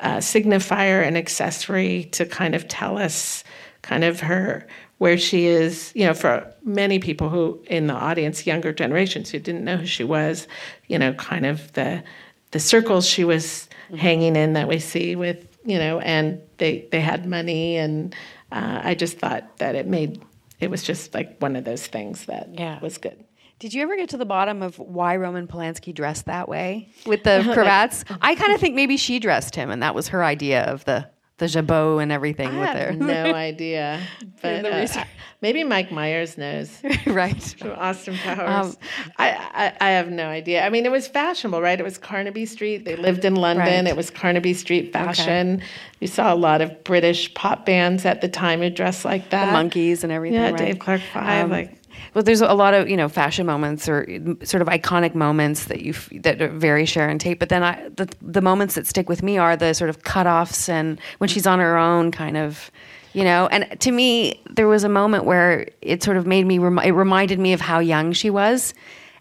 [0.00, 3.42] uh, signifier and accessory to kind of tell us
[3.82, 4.66] kind of her
[4.98, 9.38] where she is you know for many people who in the audience younger generations who
[9.38, 10.48] didn't know who she was
[10.88, 12.02] you know kind of the
[12.50, 13.96] the circles she was mm-hmm.
[13.96, 18.14] hanging in that we see with you know and they they had money and
[18.52, 20.22] uh, i just thought that it made
[20.60, 22.78] it was just like one of those things that yeah.
[22.80, 23.25] was good
[23.58, 27.22] did you ever get to the bottom of why Roman Polanski dressed that way with
[27.24, 28.04] the cravats?
[28.20, 31.08] I kind of think maybe she dressed him, and that was her idea of the
[31.38, 32.92] the jabot and everything I with her.
[32.92, 34.00] no idea,
[34.40, 35.04] but uh,
[35.42, 36.80] maybe Mike Myers knows.
[37.06, 38.74] right from Austin Powers.
[38.74, 38.76] Um,
[39.18, 40.64] I, I, I have no idea.
[40.64, 41.78] I mean, it was fashionable, right?
[41.78, 42.86] It was Carnaby Street.
[42.86, 43.84] They lived in London.
[43.84, 43.86] Right.
[43.86, 45.56] It was Carnaby Street fashion.
[45.56, 45.64] Okay.
[46.00, 49.46] You saw a lot of British pop bands at the time who dressed like that.
[49.46, 50.40] The Monkees and everything.
[50.40, 50.58] Yeah, right?
[50.58, 54.06] Dave Clark Five, um, like well, there's a lot of you know fashion moments or
[54.42, 57.38] sort of iconic moments that you that are very Sharon Tate.
[57.38, 60.68] But then I, the the moments that stick with me are the sort of cutoffs
[60.68, 62.70] and when she's on her own, kind of,
[63.12, 63.48] you know.
[63.48, 66.56] And to me, there was a moment where it sort of made me.
[66.56, 68.74] it reminded me of how young she was.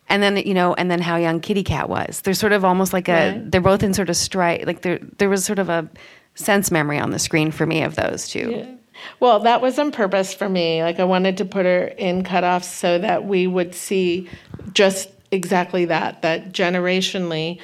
[0.07, 2.21] And then you know, and then how young Kitty Cat was.
[2.21, 3.32] They're sort of almost like a.
[3.32, 3.51] Right.
[3.51, 4.65] They're both in sort of strike.
[4.65, 5.89] Like there, there was sort of a
[6.36, 8.51] sense memory on the screen for me of those two.
[8.51, 8.76] Yeah.
[9.20, 10.84] Well, that was on purpose for me.
[10.84, 14.30] Like I wanted to put her in cutoffs so that we would see
[14.74, 16.22] just exactly that.
[16.22, 17.60] That generationally,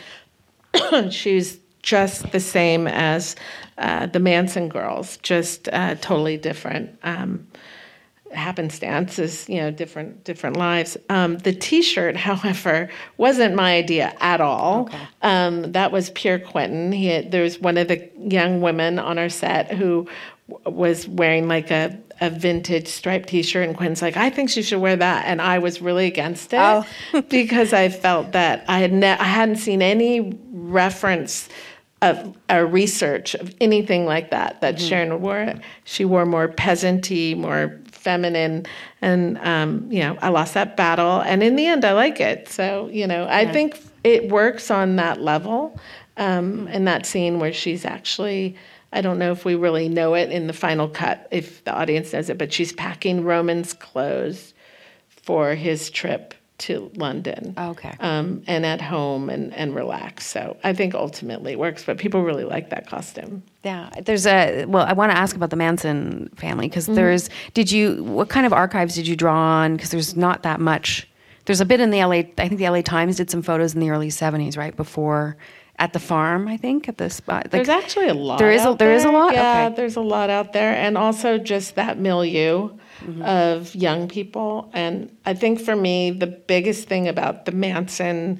[1.12, 3.36] she's just the same as
[3.78, 6.98] uh, the Manson girls, just uh, totally different.
[7.04, 7.48] Um,
[8.34, 10.98] happenstances, you know, different different lives.
[11.10, 14.84] Um, the T-shirt, however, wasn't my idea at all.
[14.84, 15.00] Okay.
[15.22, 16.92] Um, that was pure Quentin.
[16.92, 20.08] He had, there was one of the young women on our set who
[20.66, 24.80] was wearing like a, a vintage striped t-shirt and Quinn's like, I think she should
[24.80, 25.26] wear that.
[25.26, 26.86] And I was really against it oh.
[27.30, 31.50] because I felt that I had ne- I hadn't seen any reference
[32.02, 34.88] of a research of anything like that that mm-hmm.
[34.88, 35.54] Sharon wore.
[35.84, 38.66] She wore more peasanty, more feminine,
[39.02, 41.22] and um, you know I lost that battle.
[41.22, 42.50] And in the end, I like it.
[42.50, 43.52] So you know I yeah.
[43.52, 45.80] think it works on that level.
[46.18, 48.56] Um, in that scene where she's actually
[48.94, 52.14] I don't know if we really know it in the final cut, if the audience
[52.14, 54.54] knows it, but she's packing Roman's clothes
[55.08, 57.56] for his trip to London.
[57.58, 57.96] Okay.
[58.00, 60.28] Um, and at home and, and relax.
[60.28, 63.42] So I think ultimately it works, but people really like that costume.
[63.64, 63.90] Yeah.
[64.06, 66.96] There's a, well, I want to ask about the Manson family because mm-hmm.
[66.96, 69.76] there's, did you, what kind of archives did you draw on?
[69.76, 71.08] Because there's not that much.
[71.46, 73.80] There's a bit in the LA, I think the LA Times did some photos in
[73.80, 74.76] the early 70s, right?
[74.76, 75.38] Before
[75.82, 76.48] at the farm.
[76.48, 77.44] I think at the spot.
[77.46, 78.38] Like, There's actually a lot.
[78.38, 79.34] There is a- out there is a lot?
[79.34, 79.76] Yeah, Okay.
[79.78, 82.70] there's a lot out there, and also just that milieu
[83.02, 83.24] Mm-hmm.
[83.24, 84.70] of young people.
[84.74, 88.40] And I think for me, the biggest thing about the Manson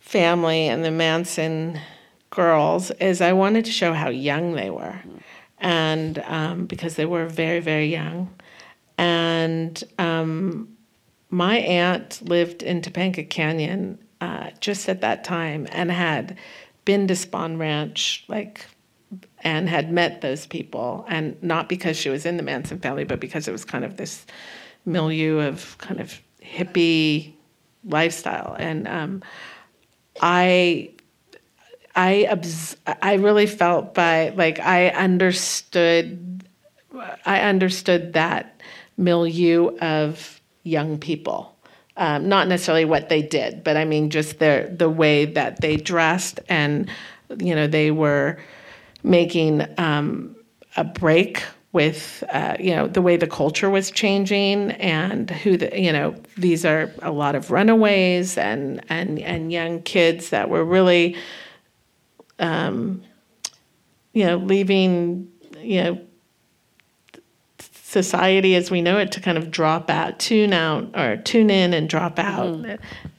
[0.00, 1.80] family and the Manson
[2.28, 5.00] girls is I wanted to show how young they were,
[5.58, 8.28] and um, because they were very, very young,
[8.98, 10.68] and um,
[11.30, 16.36] my aunt lived in Topanga Canyon uh, just at that time and had
[16.84, 18.66] been to Spahn Ranch, like,
[19.42, 21.04] and had met those people.
[21.08, 23.96] And not because she was in the Manson family, but because it was kind of
[23.96, 24.26] this
[24.84, 27.34] milieu of kind of hippie
[27.84, 28.56] lifestyle.
[28.58, 29.22] And um,
[30.20, 30.90] I
[31.94, 36.44] I obs- I really felt by like I understood
[37.24, 38.60] I understood that
[38.96, 41.53] milieu of young people.
[41.96, 45.76] Um, not necessarily what they did, but I mean just their the way that they
[45.76, 46.90] dressed and
[47.38, 48.38] you know they were
[49.04, 50.34] making um,
[50.76, 51.42] a break
[51.72, 56.14] with uh, you know the way the culture was changing and who the you know
[56.36, 61.16] these are a lot of runaways and and and young kids that were really
[62.38, 63.02] um,
[64.12, 65.28] you know leaving
[65.60, 66.00] you know
[67.94, 71.72] society as we know it to kind of drop out tune out or tune in
[71.72, 72.66] and drop out.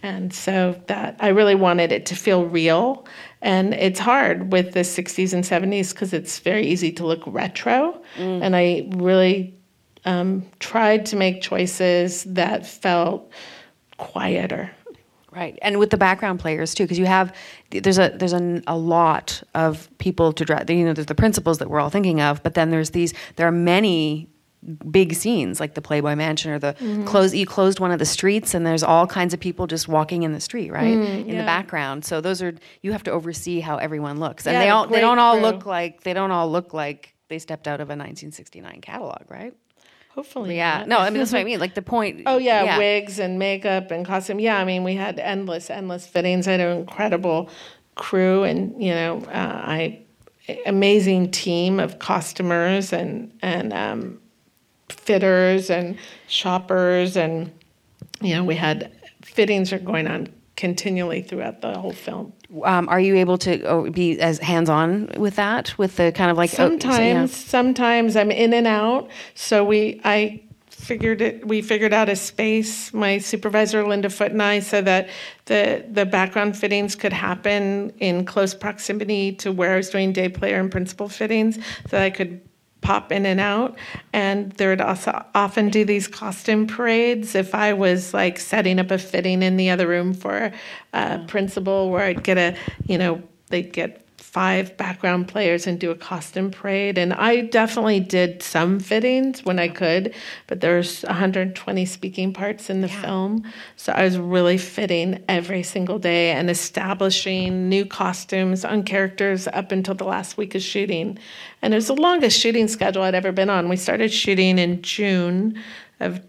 [0.03, 3.07] And so that i really wanted it to feel real.
[3.41, 7.99] And it's hard with the 60s and 70s because it's very easy to look retro.
[8.43, 9.57] And i really
[10.05, 13.31] um, tried to make choices that felt
[13.97, 14.71] quieter.
[15.31, 17.35] Right, and with the background players too, because you have
[17.69, 20.69] there's a there's a, a lot of people to drive.
[20.69, 23.13] You know, there's the principals that we're all thinking of, but then there's these.
[23.35, 24.29] There are many
[24.89, 27.33] big scenes like the Playboy Mansion or the close.
[27.35, 30.33] You closed one of the streets, and there's all kinds of people just walking in
[30.33, 32.05] the street, right, in the background.
[32.05, 34.87] So those are you have to oversee how everyone looks, and Yeah, they the all
[34.87, 35.41] they don't all crew.
[35.43, 39.53] look like they don't all look like they stepped out of a 1969 catalog, right?
[40.13, 40.87] hopefully Yeah, not.
[40.87, 41.59] no, I mean that's what I mean.
[41.59, 42.21] Like the point.
[42.25, 44.39] Oh yeah, wigs and makeup and costume.
[44.39, 46.47] Yeah, I mean we had endless, endless fittings.
[46.47, 47.49] I had an incredible
[47.95, 49.99] crew, and you know, uh, I
[50.65, 54.19] amazing team of costumers and and um,
[55.05, 55.97] fitters and
[56.27, 57.51] shoppers, and
[58.21, 58.91] you know, we had
[59.21, 62.33] fittings are going on continually throughout the whole film.
[62.63, 66.31] Um, are you able to oh, be as hands on with that, with the kind
[66.31, 66.79] of like oh, so- yeah.
[66.79, 69.09] Sometimes, sometimes I'm in and out.
[69.33, 71.45] So we, I figured it.
[71.45, 72.93] We figured out a space.
[72.93, 75.09] My supervisor Linda Foot and I, so that
[75.45, 80.29] the the background fittings could happen in close proximity to where I was doing day
[80.29, 82.41] player and principal fittings, so that I could
[82.85, 83.75] pop in and out.
[84.13, 88.91] And there would also often do these costume parades if I was like setting up
[88.91, 90.53] a fitting in the other room for
[90.93, 91.27] a mm.
[91.27, 92.55] principal, where I'd get a,
[92.85, 94.04] you know, they'd get
[94.35, 96.97] five background players and do a costume parade.
[96.97, 100.13] And I definitely did some fittings when I could,
[100.47, 103.49] but there's 120 speaking parts in the film.
[103.77, 109.71] So I was really fitting every single day and establishing new costumes on characters up
[109.71, 111.17] until the last week of shooting.
[111.61, 113.69] And it was the longest shooting schedule I'd ever been on.
[113.69, 115.57] We started shooting in June
[116.01, 116.19] of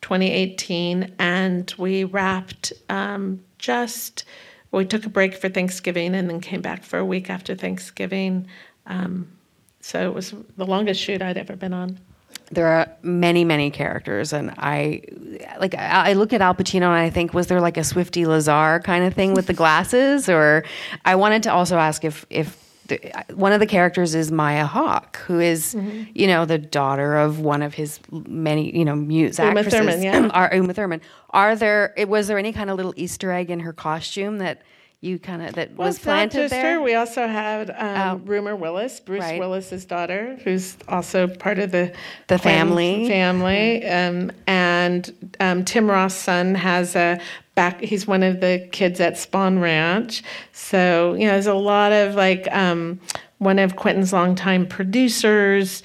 [0.00, 4.24] 2018 and we wrapped um, just
[4.76, 8.46] we took a break for Thanksgiving and then came back for a week after Thanksgiving.
[8.86, 9.28] Um,
[9.80, 11.98] so it was the longest shoot I'd ever been on.
[12.50, 15.00] there are many many characters and i
[15.60, 18.80] like i look at al pacino and i think was there like a swifty lazar
[18.84, 20.62] kind of thing with the glasses or
[21.06, 22.63] i wanted to also ask if if
[23.34, 25.74] one of the characters is maya hawke who is,
[26.14, 30.02] you know the daughter of one of his many you know muse Uma actresses Thurman,
[30.02, 30.28] yeah.
[30.34, 31.00] are Uma Thurman.
[31.30, 34.62] Are there was there any kind of little Easter egg in her costume that
[35.00, 36.74] you kind of that Well, was not planted just there?
[36.76, 36.80] her.
[36.82, 38.16] We also had um, Oh.
[38.24, 39.38] Rumor Willis, Bruce Right.
[39.38, 41.92] Willis's daughter, who's also part of the
[42.28, 43.06] The family.
[43.06, 44.63] Family, um, and
[45.40, 47.20] um, Tim Roth's son has a
[47.54, 47.80] back.
[47.80, 50.22] He's one of the kids at Spahn Ranch.
[50.52, 53.00] So you know, there's a lot of like um,
[53.38, 55.82] one of Quentin's longtime producers.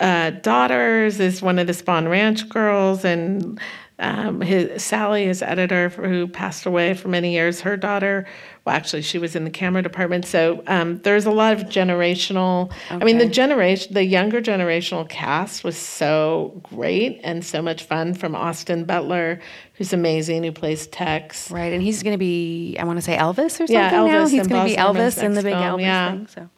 [0.00, 3.60] Uh, daughters is one of the Spahn Ranch girls, and
[4.00, 8.26] um, his Sally, his editor, who passed away for many years, her daughter.
[8.64, 10.26] Well, actually, she was in the camera department.
[10.26, 12.72] So um, there's a lot of generational.
[12.90, 18.14] I mean, the generation, the younger generational cast was so great and so much fun.
[18.14, 19.40] From Austin Butler,
[19.74, 21.50] who's amazing, who plays Tex.
[21.50, 24.06] Right, and he's going to be, I want to say Elvis or something Yeah, now.
[24.06, 26.10] Elvis He's going to be Elvis in the big film, Elvis yeah.
[26.10, 26.26] thing.
[26.26, 26.48] So,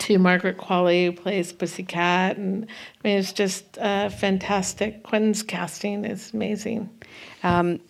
[0.00, 5.02] To Margaret Qualley, who plays Pussycat, and I mean, it's just uh, fantastic.
[5.02, 6.88] Quentin's casting is amazing.
[7.42, 7.80] um,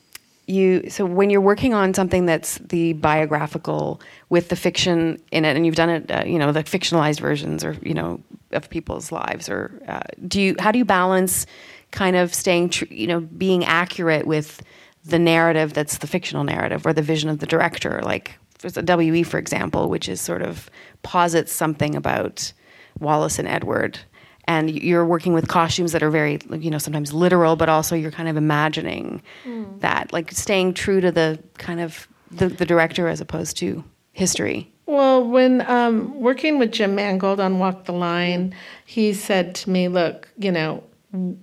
[0.48, 4.00] you so when you're working on something that's the biographical
[4.30, 7.62] with the fiction in it, and you've done it, uh, you know, the fictionalized versions
[7.62, 8.20] or you know
[8.52, 10.56] of people's lives, or uh, do you?
[10.58, 11.46] How do you balance
[11.90, 14.62] kind of staying, true, you know, being accurate with
[15.04, 19.38] the narrative that's the fictional narrative or the vision of the director, like WE, for
[19.38, 20.70] example, which is sort of
[21.02, 22.52] posits something about
[22.98, 24.00] Wallace and Edward
[24.48, 28.10] and you're working with costumes that are very you know sometimes literal but also you're
[28.10, 29.80] kind of imagining mm.
[29.80, 34.72] that like staying true to the kind of the, the director as opposed to history
[34.86, 38.52] well when um, working with jim mangold on walk the line
[38.86, 40.82] he said to me look you know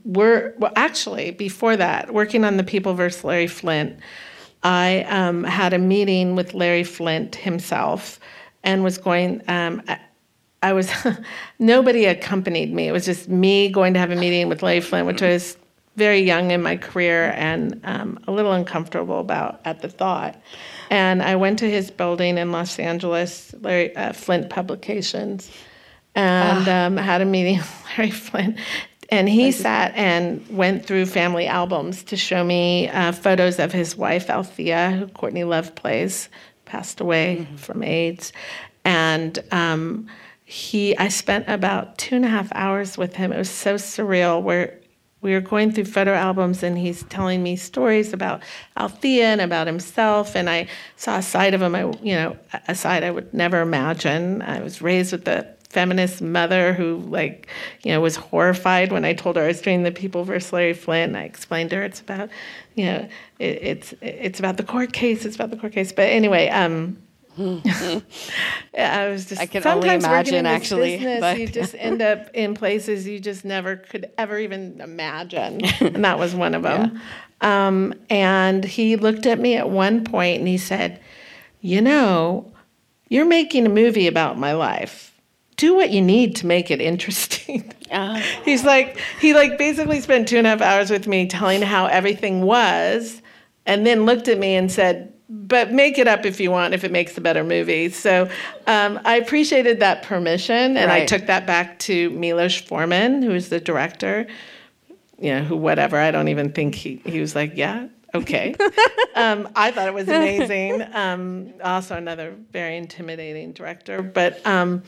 [0.03, 3.97] we're well actually before that working on the people versus larry flynt
[4.65, 8.19] i um, had a meeting with larry Flynt himself
[8.63, 9.81] and was going um,
[10.65, 10.91] I was
[11.59, 12.87] nobody accompanied me.
[12.87, 15.57] It was just me going to have a meeting with Larry Flynt, which I was
[15.95, 20.41] very young in my career and um, a little uncomfortable about at the thought.
[20.89, 25.51] And I went to his building in Los Angeles, Larry uh, Flynt Publications,
[26.15, 26.85] and ah.
[26.85, 28.57] um, had a meeting with Larry Flynt.
[29.09, 33.95] And he sat and went through family albums to show me uh, photos of his
[33.95, 36.29] wife Althea, who Courtney Love plays,
[36.65, 37.55] passed away mm-hmm.
[37.55, 38.33] from AIDS,
[38.83, 39.39] and.
[39.51, 40.07] Um,
[40.45, 43.33] he I spent about two and a half hours with him.
[43.33, 44.79] It was so surreal where
[45.21, 48.43] we were going through photo albums and he's telling me stories about
[48.77, 52.37] Althea and about himself and I saw a side of him I you know
[52.67, 54.43] a side I would never imagine.
[54.43, 57.47] I was raised with a feminist mother who like
[57.83, 60.73] you know was horrified when I told her I was doing the People versus Larry
[60.73, 62.29] Flynt and I explained to her it's about
[62.75, 63.09] you know
[63.39, 66.97] it, it's it's about the court case it's about the court case but anyway um
[67.37, 69.41] I was just.
[69.41, 70.45] I can only imagine.
[70.45, 71.37] Actually, business, but...
[71.37, 76.17] you just end up in places you just never could ever even imagine, and that
[76.17, 77.01] was one of them.
[77.41, 77.67] Yeah.
[77.67, 81.01] Um, and he looked at me at one point and he said,
[81.59, 82.53] "You know,
[83.09, 85.14] you're making a movie about my life.
[85.57, 90.27] Do what you need to make it interesting." Uh, He's like, he like basically spent
[90.27, 93.21] two and a half hours with me telling how everything was,
[93.65, 96.83] and then looked at me and said but make it up if you want if
[96.83, 97.89] it makes a better movie.
[97.89, 98.29] So
[98.67, 101.03] um, i appreciated that permission and right.
[101.03, 104.27] i took that back to milos forman who is the director.
[105.19, 108.55] You know who whatever i don't even think he, he was like yeah okay.
[109.15, 110.83] Um, i thought it was amazing.
[110.93, 114.01] Um, also another very intimidating director.
[114.01, 114.83] But um,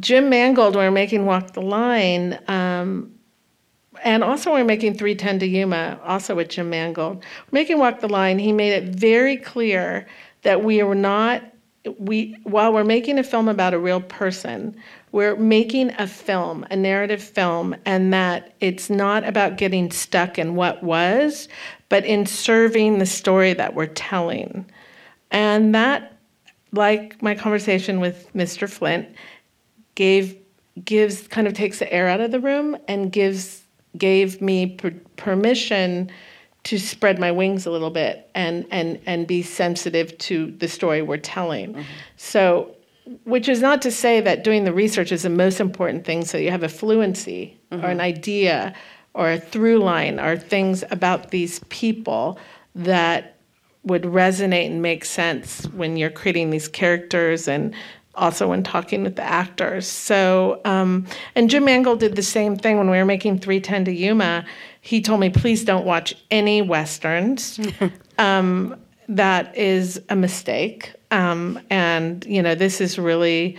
[0.00, 3.12] jim mangold we are making walk the line um,
[4.02, 7.24] and also we're making 310 to Yuma, also with Jim Mangold.
[7.50, 10.06] Making Walk the Line, he made it very clear
[10.42, 11.42] that we are not
[11.98, 14.76] we while we're making a film about a real person,
[15.12, 20.56] we're making a film, a narrative film, and that it's not about getting stuck in
[20.56, 21.48] what was,
[21.88, 24.68] but in serving the story that we're telling.
[25.30, 26.18] And that,
[26.72, 28.68] like my conversation with Mr.
[28.68, 29.08] Flynt,
[29.96, 30.38] gave
[30.84, 33.64] gives kind of takes the air out of the room and gives
[33.98, 36.10] gave me per- permission
[36.64, 41.02] to spread my wings a little bit and and and be sensitive to the story
[41.02, 41.72] we're telling.
[41.72, 41.82] Mm-hmm.
[42.16, 42.76] So
[43.24, 46.36] which is not to say that doing the research is the most important thing so
[46.36, 47.84] you have a fluency mm-hmm.
[47.84, 48.74] or an idea
[49.14, 52.38] or a through line or things about these people
[52.74, 53.36] that
[53.84, 57.72] would resonate and make sense when you're creating these characters and
[58.16, 59.86] also when talking with the actors.
[59.86, 63.92] So, um, and Jim Mangold did the same thing when we were making 310 to
[63.92, 64.44] Yuma.
[64.80, 67.60] He told me, please don't watch any westerns.
[68.18, 68.76] um,
[69.08, 70.94] that is a mistake.
[71.10, 73.56] Um, and, you know, this is really,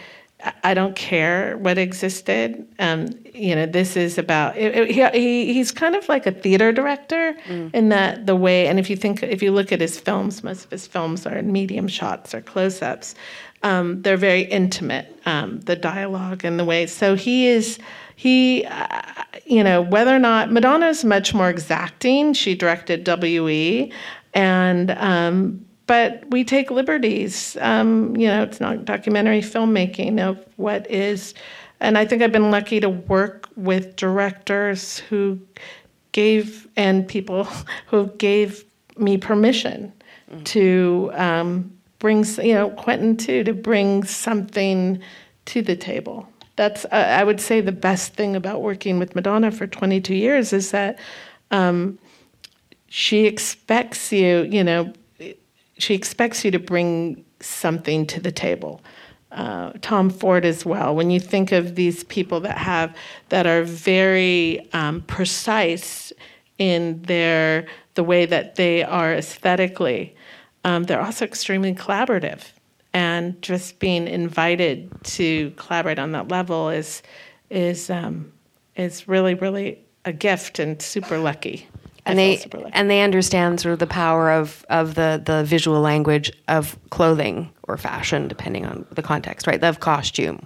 [0.64, 2.68] I don't care what existed.
[2.80, 6.72] Um, you know, this is about, it, it, he, he's kind of like a theater
[6.72, 7.74] director mm.
[7.74, 10.66] in that the way, and if you think, if you look at his films, most
[10.66, 13.16] of his films are medium shots or close ups
[13.64, 16.88] um, they're very intimate, um, the dialogue and the way.
[16.88, 17.80] So he is,
[18.16, 19.02] he, uh,
[19.46, 22.34] you know, whether or not Madonna is much more exacting.
[22.34, 23.92] She directed W.E.
[24.34, 27.58] and, um, but we take liberties.
[27.62, 31.34] Um, you know, it's not documentary filmmaking of what is,
[31.80, 35.40] and I think I've been lucky to work with directors who
[36.12, 37.44] gave and people
[37.88, 38.66] who gave
[38.98, 39.94] me permission
[40.30, 40.44] mm-hmm.
[40.44, 45.02] to um, brings you know Quentin too to bring something
[45.46, 46.28] to the table.
[46.56, 46.90] That's uh,
[47.20, 51.00] I would say the best thing about working with Madonna for 22 years is that
[51.52, 51.98] um,
[52.88, 54.94] she expects you, you know,
[55.78, 58.82] she expects you to bring something to the table.
[59.32, 60.96] Uh, Tom Ford as well.
[60.96, 62.96] When you think of these people that have
[63.30, 66.12] that are very um, precise
[66.58, 70.16] in their the way that they are aesthetically.
[70.68, 72.42] Um, they're also extremely collaborative,
[72.94, 77.02] and just being invited to collaborate on that level is
[77.50, 78.34] is um,
[78.76, 81.68] is really really a gift and super lucky.
[82.06, 82.72] And they super lucky.
[82.74, 87.50] and they understand sort of the power of of the the visual language of clothing
[87.64, 89.64] or fashion, depending on the context, right?
[89.64, 90.46] Of costume.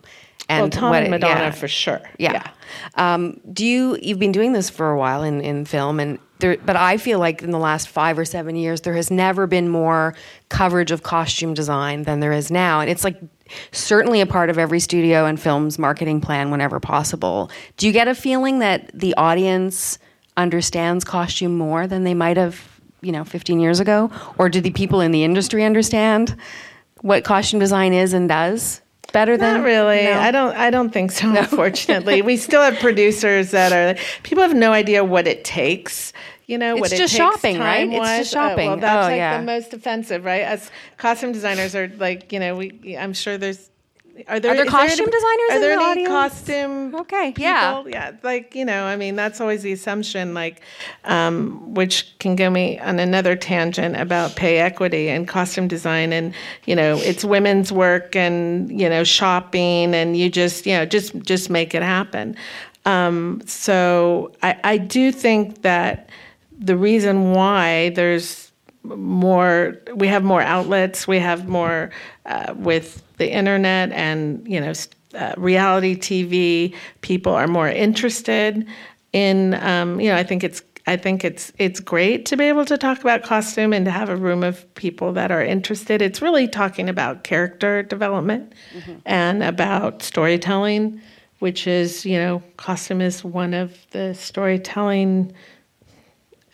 [0.49, 1.51] Well, And Tom what and Madonna yeah.
[1.51, 2.01] for sure.
[2.17, 2.49] Yeah.
[2.95, 6.57] Um, do you you've been doing this for a while in, in film and there,
[6.57, 9.69] but I feel like in the last five or seven years there has never been
[9.69, 10.15] more
[10.49, 12.81] coverage of costume design than there is now.
[12.81, 13.19] And it's like
[13.71, 17.49] certainly a part of every studio and film's marketing plan whenever possible.
[17.77, 19.99] Do you get a feeling that the audience
[20.37, 22.59] understands costume more than they might have,
[23.01, 24.11] you know, 15 years ago?
[24.37, 26.35] Or do the people in the industry understand
[27.01, 28.80] what costume design is and does
[29.11, 30.03] better than Not really.
[30.03, 30.19] No?
[30.19, 30.55] I don't.
[30.55, 31.29] I don't think so.
[31.37, 33.99] Unfortunately, we still have producers that are.
[34.23, 36.13] People have no idea what it takes.
[36.47, 37.87] You know what It's it just takes shopping, right?
[37.89, 38.67] It's just shopping.
[38.67, 39.37] Uh, well, that's Oh, like yeah.
[39.39, 40.41] the most offensive, right?
[40.41, 42.97] As costume designers are like, you know, we.
[42.97, 43.69] I'm sure there's.
[44.27, 46.09] Are there, Are there costume any- designers Are in there the any audience?
[46.09, 46.95] costume?
[46.95, 47.43] Okay, people?
[47.43, 47.83] yeah.
[47.87, 48.11] yeah.
[48.23, 50.33] Like you know, I mean, that's always the assumption.
[50.33, 50.61] Like,
[51.05, 56.33] um, which can go me on another tangent about pay equity and costume design, and
[56.65, 61.15] you know, it's women's work and you know, shopping, and you just you know, just
[61.23, 62.35] just make it happen.
[62.85, 66.09] Um, so I, I do think that
[66.57, 68.51] the reason why there's
[68.83, 71.91] more we have more outlets we have more
[72.25, 74.73] uh, with the internet and you know
[75.13, 78.65] uh, reality tv people are more interested
[79.13, 82.65] in um, you know i think it's i think it's it's great to be able
[82.65, 86.01] to talk about costume and to have a room of people that are interested.
[86.01, 88.53] It's really talking about character development
[89.05, 90.99] and about storytelling
[91.41, 95.31] which is you know costume is one of the storytelling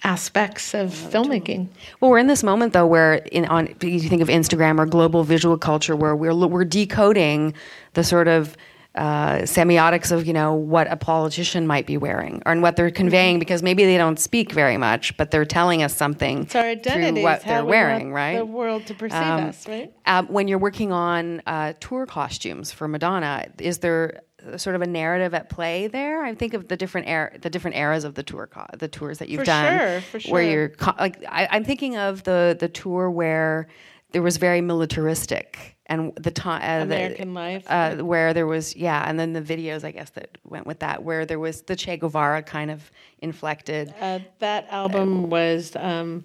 [0.04, 1.68] aspects of filmmaking.
[2.00, 5.24] Well, we're in this moment though, where in on you think of Instagram or global
[5.24, 7.54] visual culture, where we're we're decoding
[7.94, 8.56] the sort of
[8.96, 12.90] uh, semiotics of you know what a politician might be wearing or and what they're
[12.90, 16.76] conveying because maybe they don't speak very much, but they're telling us something It's our
[16.76, 18.38] through what they're we wearing, want right?
[18.38, 19.94] The world to perceive Um, us, right?
[20.08, 24.22] Um, when you're working on uh, tour costumes for Madonna, is there
[24.56, 26.24] sort of a narrative at play there?
[26.24, 29.18] I think of the different era, the different eras of the tour, co- the tours
[29.20, 30.32] that you've For done, sure, for sure.
[30.34, 33.68] where you're co- like, I, I'm thinking of the the tour where
[34.12, 37.64] there was very militaristic and the time uh, the- American Life.
[37.68, 41.04] uh, where there was yeah, and then the videos I guess that went with that,
[41.04, 42.90] where there was the Che Guevara kind of
[43.20, 43.94] inflected.
[44.00, 46.24] Uh, that album was, um,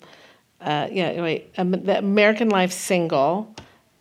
[0.60, 3.54] uh, yeah, wait, um, the American Life single,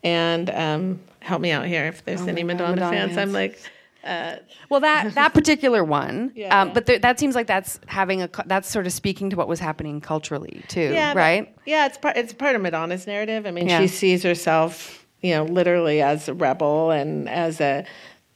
[0.03, 3.17] and um, help me out here if there's any Madonna, Madonna fans.
[3.17, 3.55] I'm fans.
[4.03, 6.73] Like, Well, that that particular one, Yeah, um, yeah.
[6.73, 9.59] but there, that seems like that's having a that's sort of speaking to what was
[9.59, 11.55] happening culturally too, yeah, but- right?
[11.65, 12.17] yeah, it's part.
[12.17, 13.45] It's part of Madonna's narrative.
[13.45, 13.79] I mean, Yeah.
[13.81, 17.85] she sees herself, you know, literally as a rebel and as a,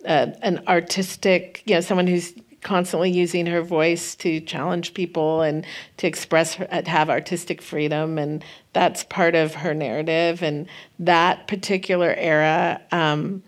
[0.05, 5.63] a an artistic, you know, someone who's constantly using her voice to challenge people and
[5.97, 8.43] to express her, to have artistic freedom, and
[8.73, 10.41] that's part of her narrative.
[10.41, 13.43] And that particular era um,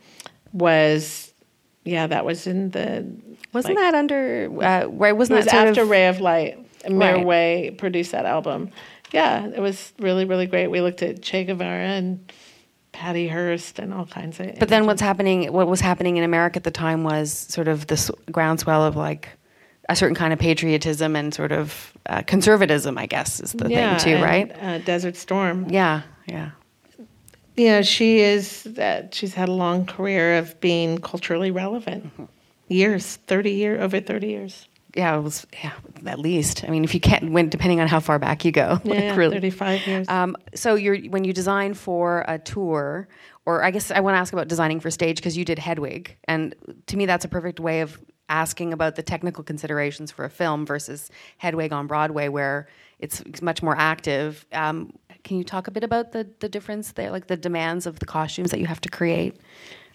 [0.54, 1.27] was,
[1.88, 3.06] yeah, that was in the.
[3.54, 4.50] Wasn't like- that under?
[4.62, 5.14] Uh, right?
[5.14, 5.90] Wasn't was that sort after of?
[5.90, 6.64] Ray of Light.
[6.90, 7.26] Mayor Right.
[7.26, 8.70] Way produced that album.
[9.12, 10.68] Yeah, it was really, really great.
[10.68, 12.32] We looked at Che Guevara and
[12.92, 14.60] Patty Hearst and all kinds of.
[14.60, 15.52] But then what's happening?
[15.52, 19.30] What was happening in America at the time was sort of this groundswell of like
[19.90, 23.98] a certain kind of patriotism and sort of uh, conservatism, I guess, is the yeah,
[23.98, 24.64] thing too, and, right?
[24.64, 25.68] Uh, Desert Storm.
[25.70, 26.52] Yeah, yeah.
[27.58, 28.64] You know, she is.
[28.64, 32.06] That she's had a long career of being culturally relevant.
[32.06, 32.26] Mm-hmm.
[32.70, 34.68] Years, thirty year, over thirty years.
[34.96, 35.74] Yeah, it was yeah,
[36.06, 36.64] at least.
[36.64, 39.16] I mean, if you can't, when depending on how far back you go, like, Yeah,
[39.16, 39.36] really.
[39.36, 40.08] thirty-five years.
[40.08, 43.08] Um, so you're when you design for a tour,
[43.46, 46.16] or I guess I want to ask about designing for stage because you did Hedwig,
[46.26, 46.56] and
[46.88, 48.00] to me that's a perfect way of
[48.30, 52.68] asking about the technical considerations for a film versus Hedwig on Broadway, where
[53.00, 54.46] it's, it's much more active.
[54.52, 54.92] Um,
[55.24, 58.06] can you talk a bit about the the difference there, like the demands of the
[58.06, 59.36] costumes that you have to create?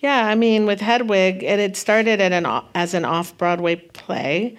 [0.00, 2.44] Yeah, I mean, with Hedwig, it had started an
[2.74, 4.56] as an off Broadway play,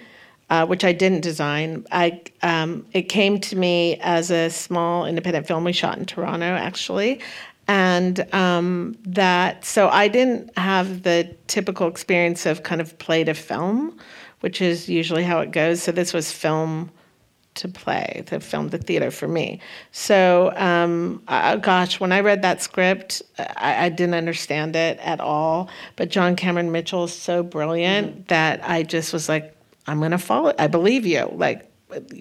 [0.48, 1.86] uh, which I didn't design.
[1.92, 6.46] I um, it came to me as a small independent film we shot in Toronto,
[6.46, 7.20] actually,
[7.68, 13.34] and um, that so I didn't have the typical experience of kind of play to
[13.34, 13.98] film,
[14.40, 15.82] which is usually how it goes.
[15.82, 16.90] So this was film
[17.54, 19.60] to play, to film to theater for me.
[19.92, 25.20] So, um, uh, gosh, when I read that script, I, I didn't understand it at
[25.20, 25.68] all.
[25.96, 30.18] But John Cameron Mitchell is so brilliant that I just was like, I'm going to
[30.18, 30.52] follow.
[30.58, 31.30] I believe you.
[31.32, 31.70] Like,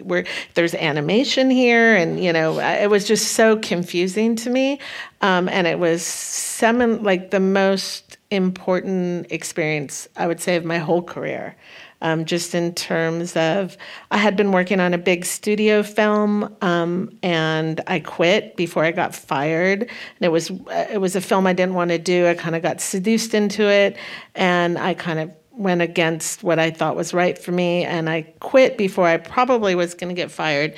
[0.03, 4.79] where there's animation here, and you know, it was just so confusing to me,
[5.21, 10.77] um, and it was some like the most important experience I would say of my
[10.77, 11.55] whole career
[12.03, 13.77] um, just in terms of
[14.11, 18.91] I had been working on a big studio film um, and I quit before I
[18.91, 19.81] got fired.
[19.81, 22.27] And it was it was a film I didn't want to do.
[22.27, 23.97] I kind of got seduced into it,
[24.35, 28.23] and I kind of went against what I thought was right for me, and I
[28.39, 30.75] quit before I probably was going to get fired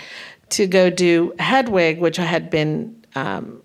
[0.50, 3.04] to go do Hedwig, which I had been.
[3.16, 3.62] Um,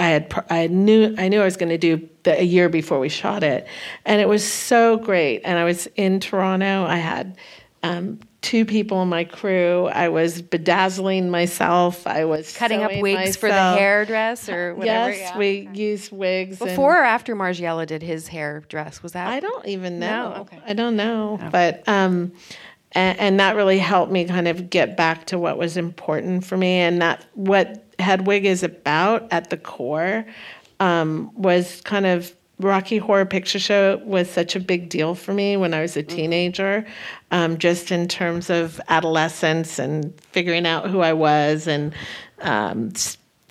[0.00, 2.98] I had I knew I knew I was going to do the, a year before
[2.98, 3.66] we shot it,
[4.04, 5.42] and it was so great.
[5.44, 6.84] And I was in Toronto.
[6.86, 7.36] I had
[7.82, 9.86] um, two people in my crew.
[9.86, 12.06] I was bedazzling myself.
[12.06, 13.36] I was cutting up wigs myself.
[13.36, 15.10] for the hairdress or whatever.
[15.10, 15.38] Yes, yeah.
[15.38, 19.02] we used wigs before or after Margiela did his hairdress.
[19.02, 19.28] Was that?
[19.28, 20.30] I don't even know.
[20.30, 20.40] No?
[20.42, 20.60] Okay.
[20.66, 21.50] I don't know, oh.
[21.50, 21.86] but.
[21.86, 22.32] Um,
[22.92, 26.56] and, and that really helped me kind of get back to what was important for
[26.56, 30.26] me and that what Hedwig is about at the core
[30.80, 35.56] um, was kind of Rocky Horror Picture Show was such a big deal for me
[35.56, 36.86] when I was a teenager,
[37.30, 41.94] um, just in terms of adolescence and figuring out who I was and
[42.42, 42.92] um,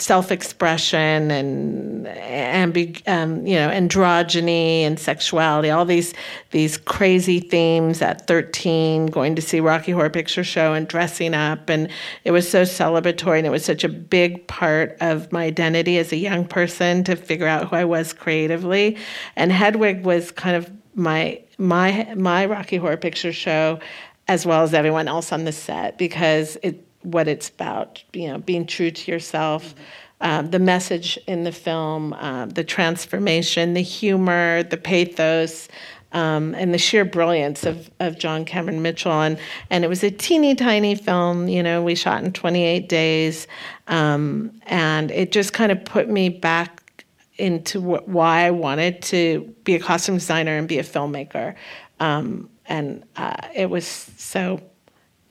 [0.01, 6.13] self-expression and and um, you know androgyny and sexuality all these
[6.51, 11.69] these crazy themes at 13 going to see rocky horror picture show and dressing up.
[11.69, 11.89] And
[12.23, 16.11] it was so celebratory and it was such a big part of my identity as
[16.11, 18.97] a young person to figure out who i was creatively.
[19.35, 23.79] And hedwig was kind of my my my rocky horror picture show
[24.27, 28.37] as well as everyone else on the set because it what it's about, you know,
[28.37, 29.75] being true to yourself.
[30.21, 35.69] Um, the message in the film, um, the transformation, the humor, the pathos,
[36.11, 39.21] um, and the sheer brilliance of, of John Cameron Mitchell.
[39.21, 39.39] And,
[39.69, 43.47] and it was a teeny tiny film, you know, we shot in 28 days.
[43.87, 47.05] Um, and it just kind of put me back
[47.37, 51.55] into wh- why I wanted to be a costume designer and be a filmmaker.
[51.99, 54.61] Um, and uh, it was so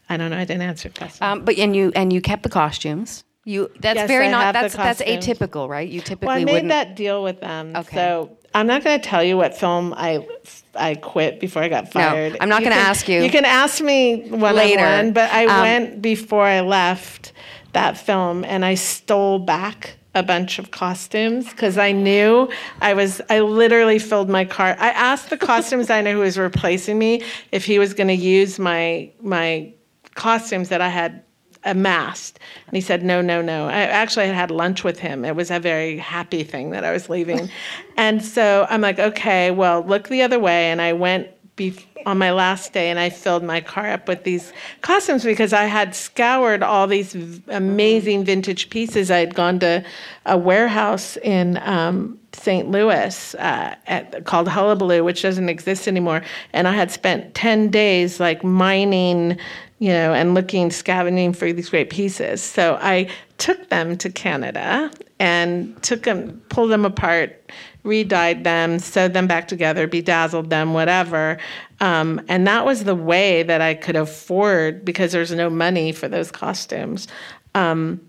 [0.08, 0.38] I don't know.
[0.38, 1.26] I didn't answer the question.
[1.26, 3.24] Um, but and you and you kept the costumes.
[3.44, 5.88] You that's Yes, very I not that's that's atypical, right?
[5.88, 6.68] You typically well, I made wouldn't.
[6.68, 7.74] that deal with them.
[7.76, 7.96] Okay.
[7.96, 10.26] So I'm not going to tell you what film I
[10.74, 12.32] I quit before I got fired.
[12.32, 13.22] No, I'm not gonna ask you.
[13.22, 14.84] You can ask me one Later.
[14.84, 17.32] on one, but I Um, went before I left
[17.72, 22.48] that film and I stole back a bunch of costumes because I knew
[22.80, 24.76] I was I literally filled my car.
[24.78, 28.58] I asked the costume designer who was replacing me if he was going to use
[28.58, 29.72] my my
[30.18, 31.22] costumes that I had
[31.64, 32.38] amassed.
[32.66, 33.68] And he said, no, no, no.
[33.68, 35.24] I actually had had lunch with him.
[35.24, 37.48] It was a very happy thing that I was leaving.
[37.96, 40.70] and so I'm like, okay, well, look the other way.
[40.70, 44.24] And I went be- on my last day and I filled my car up with
[44.24, 49.10] these costumes because I had scoured all these v- amazing vintage pieces.
[49.10, 49.84] I had gone to
[50.26, 52.70] a warehouse in um, St.
[52.70, 56.22] Louis uh, at, called Hullabaloo, which doesn't exist anymore.
[56.52, 59.38] And I had spent 10 days like mining,
[59.78, 62.42] you know, and looking, scavenging for these great pieces.
[62.42, 63.08] So I
[63.38, 67.50] took them to Canada and took them, pulled them apart,
[67.84, 71.38] re-dyed them, sewed them back together, bedazzled them, whatever.
[71.80, 76.08] Um, and that was the way that I could afford because there's no money for
[76.08, 77.06] those costumes.
[77.54, 78.00] Um,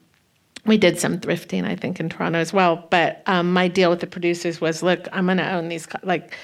[0.66, 2.88] we did some thrifting, I think, in Toronto as well.
[2.90, 6.00] But um, my deal with the producers was, look, I'm going to own these, co-
[6.04, 6.36] like,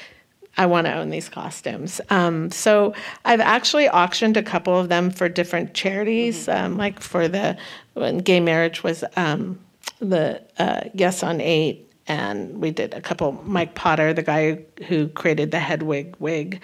[0.57, 1.99] I want to own these costumes.
[2.09, 2.93] Um, so
[3.25, 7.57] I've actually auctioned a couple of them for different charities, um, like for the
[7.93, 9.59] when gay marriage was um,
[9.99, 13.33] the uh, Yes on Eight, and we did a couple.
[13.45, 16.61] Mike Potter, the guy who created the Hedwig wig,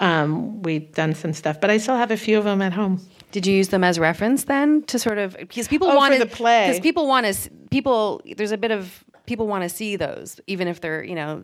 [0.00, 3.00] um, we've done some stuff, but I still have a few of them at home.
[3.30, 6.26] Did you use them as reference then to sort of because people Oh, want the
[6.26, 6.68] play.
[6.68, 10.68] because people want to people there's a bit of people want to see those even
[10.68, 11.42] if they're you know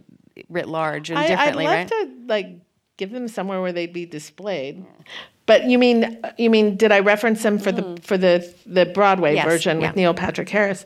[0.49, 1.89] writ large and I, I'd differently, love right?
[1.89, 2.59] to like
[2.97, 4.85] give them somewhere where they'd be displayed.
[5.47, 9.35] But you mean you mean did I reference them for the for the the Broadway.
[9.35, 9.89] Yes, version yeah.
[9.89, 10.85] with Neil Patrick Harris?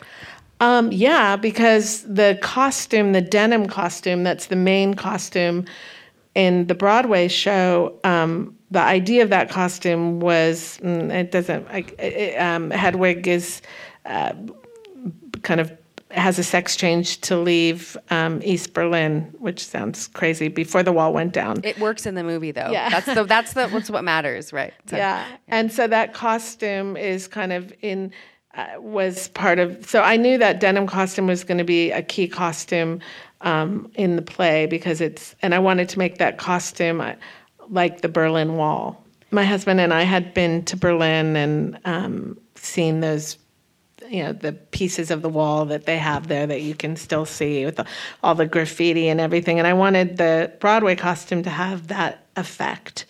[0.60, 5.66] Um, yeah, because the costume, the denim costume, that's the main costume
[6.35, 7.98] in the Broadway show.
[8.05, 11.66] Um, the idea of that costume was mm, it doesn't.
[11.68, 13.60] I, it, um, Hedwig is
[14.06, 14.32] uh,
[15.43, 15.72] kind of
[16.15, 20.49] has a sex change to leave um, East Berlin, which sounds crazy.
[20.49, 22.70] Before the wall went down, It works in the movie though.
[22.70, 22.89] Yeah.
[22.91, 24.73] That's the that's the what's what matters, right?
[24.89, 25.24] So- yeah.
[25.49, 28.12] And so that costume is kind of in
[28.57, 29.85] uh, was part of.
[29.89, 33.01] So I knew that denim costume was going to be a key costume
[33.41, 35.35] um, in the play because it's.
[35.43, 37.15] And I wanted to make that costume uh,
[37.69, 39.03] like the Berlin Wall.
[39.31, 43.36] my husband and I had been to Berlin and um, seen those
[44.09, 47.24] you know the pieces of the wall that they have there that you can still
[47.24, 47.86] see with the,
[48.22, 53.06] all the graffiti and everything and i wanted the broadway costume to have that effect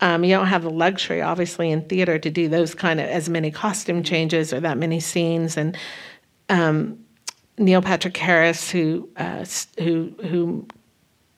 [0.00, 3.28] um, you don't have the luxury obviously in theater to do those kind of as
[3.28, 5.76] many costume changes or that many scenes and
[6.48, 6.98] um,
[7.58, 9.44] neil patrick harris who uh,
[9.78, 10.66] who who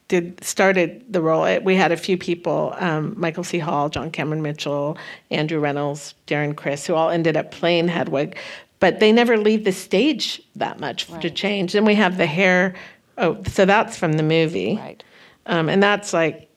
[0.08, 1.60] did started the role.
[1.60, 3.58] We had a few people: um, Michael C.
[3.58, 4.96] Hall, John Cameron Mitchell,
[5.30, 8.38] Andrew Rannells, Darren Criss, who all ended up playing Hedwig
[8.80, 11.20] but they never leave the stage that much right.
[11.22, 11.72] to change.
[11.72, 12.74] Then we have the hair.
[13.16, 15.02] Oh, so that's from the movie, right?
[15.46, 16.50] Um, and that's like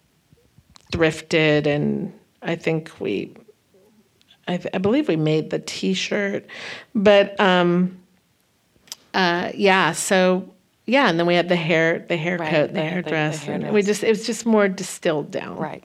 [0.91, 3.34] thrifted, and I think we,
[4.48, 6.45] I, I believe we made the T-shirt,
[6.93, 7.98] but um,
[9.14, 9.93] uh, yeah.
[9.93, 10.53] So
[10.85, 12.68] yeah, and then we had the hair, the haircoat, right.
[12.68, 15.84] the, the hairdress, the, the and we just it was just more distilled down, right?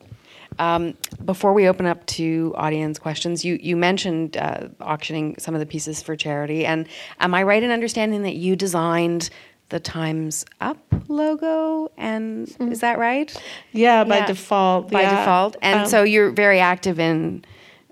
[0.58, 5.60] Um, before we open up to audience questions, you you mentioned uh, auctioning some of
[5.60, 6.88] the pieces for charity, and
[7.20, 9.30] am I right in understanding that you designed
[9.68, 10.78] the Times Up
[11.08, 11.90] logo?
[11.96, 12.72] And mm-hmm.
[12.72, 13.34] is that right?
[13.72, 14.26] Yeah, by yeah.
[14.26, 14.90] default.
[14.90, 15.20] By yeah.
[15.20, 17.44] default, and um, so you're very active in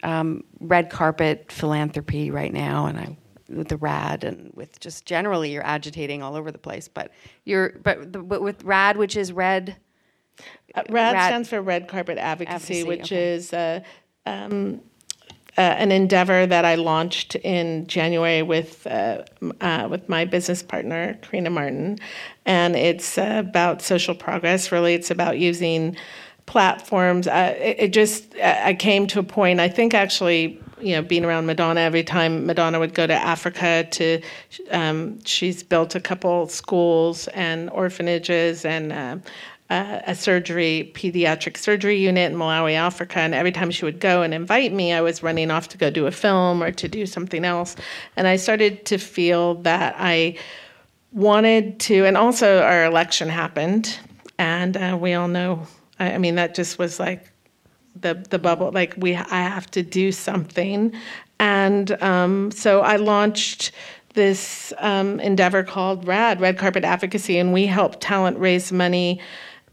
[0.03, 3.17] um, red carpet philanthropy right now, and I
[3.49, 7.11] with the rad and with just generally you're agitating all over the place but
[7.45, 9.77] you're but, the, but with rad which is red
[10.75, 13.35] uh, RAD, RAD, stands for Red Carpet Advocacy, Advocacy which okay.
[13.35, 13.81] is uh,
[14.27, 14.81] um,
[15.57, 19.23] uh, an endeavor that I launched in January with uh,
[19.61, 21.99] uh with my business partner Karina Martin,
[22.45, 24.73] and it's about social progress.
[24.73, 25.97] Really, it's about using
[26.47, 27.29] platforms.
[27.29, 29.61] Uh, it, it, just I came to a point.
[29.61, 30.61] I think actually.
[30.81, 34.21] You know, being around Madonna, every time Madonna would go to Africa, to
[34.71, 39.23] um, she's built a couple schools and orphanages, and
[39.71, 43.21] uh, a surgery, pediatric surgery unit in Malawi, Africa.
[43.21, 45.91] And every time she would go and invite me, I was running off to go
[45.91, 47.75] do a film or to do something else.
[48.17, 50.37] And I started to feel that I
[51.13, 53.99] wanted to, and also our election happened.
[54.39, 55.67] And uh, we all know,
[55.99, 57.31] I, I mean, that just was like
[57.99, 60.93] the, the bubble, like we, I have to do something.
[61.39, 63.73] And um, so I launched
[64.13, 69.21] this um, endeavor called RAD, Red Carpet Advocacy, and we help talent raise money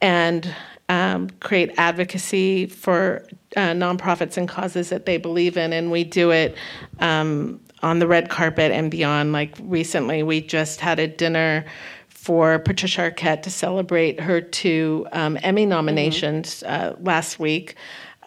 [0.01, 0.53] and
[0.89, 3.25] um, create advocacy for
[3.55, 5.71] uh, nonprofits and causes that they believe in.
[5.71, 6.55] And we do it
[6.99, 9.31] um, on the red carpet and beyond.
[9.31, 11.65] Like recently, we just had a dinner
[12.09, 16.93] for Patricia Arquette to celebrate her two um, Emmy nominations mm-hmm.
[16.93, 17.75] uh, last week.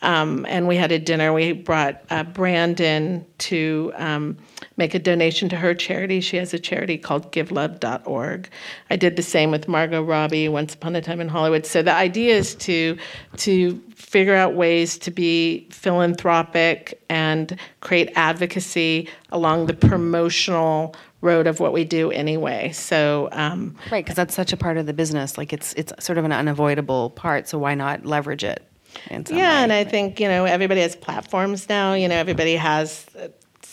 [0.02, 1.32] Um, and we had a dinner.
[1.32, 4.36] We brought uh, Brandon to um,
[4.76, 6.20] make a donation to her charity.
[6.20, 8.48] She has a charity called GiveLove.org.
[8.90, 11.66] I did the same with Margot Robbie, Once Upon a Time in Hollywood.
[11.66, 12.96] So the idea is to
[13.38, 21.58] to figure out ways to be philanthropic and create advocacy along the promotional road of
[21.58, 22.70] what we do anyway.
[22.72, 25.36] So um, right, because that's such a part of the business.
[25.36, 27.48] Like it's it's sort of an unavoidable part.
[27.48, 28.62] So why not leverage it?
[29.10, 29.40] yeah, way.
[29.40, 31.94] and I think you know everybody has platforms now.
[31.94, 33.06] You know, everybody has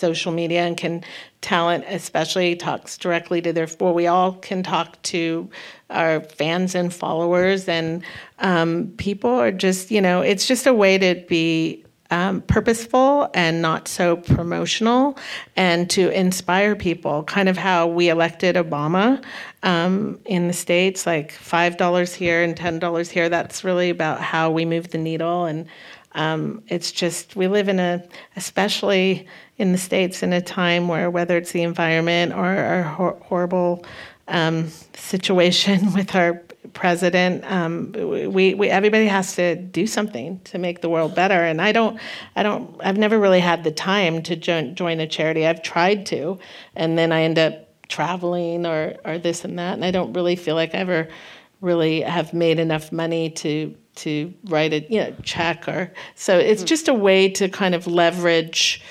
[0.01, 1.03] social media and can
[1.39, 5.49] talent especially talks directly to their well we all can talk to
[5.89, 8.03] our fans and followers and
[8.39, 13.61] um, people are just you know it's just a way to be um, purposeful and
[13.61, 15.17] not so promotional
[15.55, 17.23] and to inspire people.
[17.23, 19.23] Kind of how we elected Obama
[19.63, 23.29] um, in the States, like $5 here and $10 here.
[23.29, 25.45] That's really about how we move the needle.
[25.45, 25.67] And
[26.11, 28.03] um, it's just, we live in a,
[28.35, 29.25] especially
[29.61, 33.85] in the States, in a time where whether it's the environment or our hor- horrible
[34.27, 36.41] um, situation with our
[36.73, 37.43] president.
[37.45, 41.43] Um, we, we everybody has to do something to make the world better.
[41.43, 41.99] And I don't
[42.35, 45.45] I don't I've never really had the time to join join a charity.
[45.45, 46.39] I've tried to,
[46.75, 50.35] and then I end up traveling or or this and that, and I don't really
[50.35, 51.07] feel like I ever
[51.61, 56.63] really have made enough money to to write a you know check or so it's
[56.63, 58.81] just a way to kind of leverage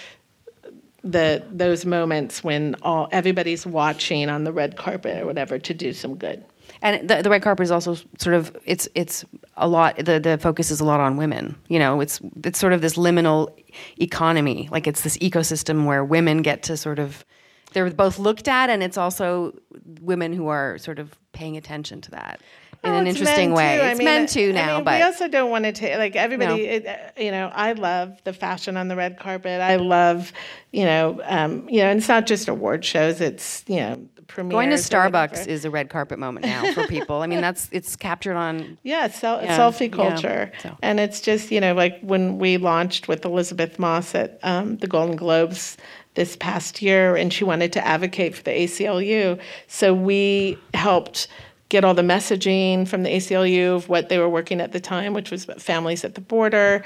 [1.02, 5.92] the those moments when all everybody's watching on the red carpet or whatever to do
[5.92, 6.44] some good.
[6.82, 9.24] And the, the red carpet is also sort of it's it's
[9.56, 12.00] a lot the, the focus is a lot on women you know?
[12.00, 13.52] It's it's sort of this liminal
[14.00, 17.24] economy like it's this ecosystem where women get to sort of
[17.72, 19.54] they're both looked at and it's also
[20.00, 22.40] women who are sort of paying attention to that
[22.82, 23.76] in oh, an interesting way.
[23.76, 23.84] Too.
[23.84, 26.16] It's mean, meant to now, I mean, but we also don't want to take like
[26.16, 26.66] everybody.
[26.66, 26.72] No.
[26.72, 29.60] It, uh, you know, I love the fashion on the red carpet.
[29.60, 30.32] I love,
[30.72, 33.20] you know, um, you know, and it's not just award shows.
[33.20, 34.52] It's you know premieres.
[34.52, 34.76] Going to.
[34.76, 37.20] Starbucks is a red carpet moment now for people.
[37.22, 38.78] I mean, that's it's captured on.
[38.82, 40.52] Yeah, sel- Yeah, selfie yeah, culture.
[40.62, 40.76] so.
[40.82, 44.86] And it's just, you know, like when we launched with Elisabeth Moss at um, the
[44.86, 45.76] Golden Globes
[46.14, 49.38] this past year, and she wanted to advocate for the ACLU.
[49.68, 51.28] So we helped
[51.70, 55.14] get all the messaging from the ACLU of what they were working at the time,
[55.14, 56.84] which was families at the border.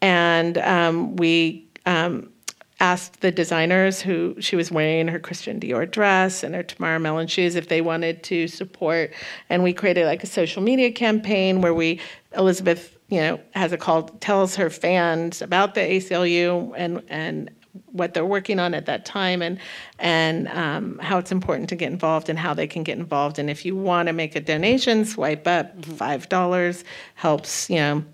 [0.00, 2.30] And um, we um,
[2.78, 7.26] asked the designers who she was wearing her Christian Dior dress and her Tamara Mellon
[7.26, 9.12] shoes if they wanted to support.
[9.48, 11.98] And we created like a social media campaign where we,
[12.36, 17.50] Elisabeth, you know, has a call, tells her fans about the ACLU and, and
[17.86, 19.58] what they're working on at that time and
[19.98, 23.50] and um, how it's important to get involved and how they can get involved and
[23.50, 26.84] if you want to make a donation swipe up five dollars
[27.14, 28.04] helps you know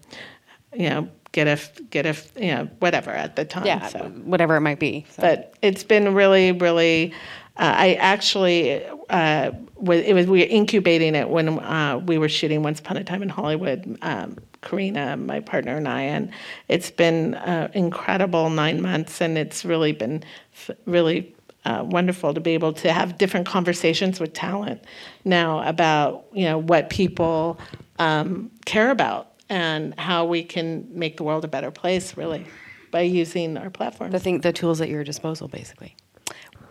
[0.75, 4.57] you know get a get a you know whatever at the time Yeah, so whatever
[4.57, 5.05] it might be.
[5.11, 5.23] So.
[5.23, 7.13] but it's been really, really.
[7.57, 8.83] Uh, I actually
[9.13, 9.53] uh,
[9.91, 13.23] it was we were incubating it when uh, we were shooting Once Upon a Time
[13.23, 13.99] in Hollywood.
[14.03, 16.31] Um, Karina, my partner, and I, and
[16.69, 20.23] it's been uh, incredible nine months, and it's really been
[20.55, 21.35] f- really
[21.65, 24.85] uh, wonderful to be able to have different conversations with talent
[25.25, 27.59] now about you know what people
[27.99, 32.47] um, care about and how we can make the world a better place, really,
[32.91, 34.11] by using our platform.
[34.11, 35.95] the thing, the tools at your disposal, basically.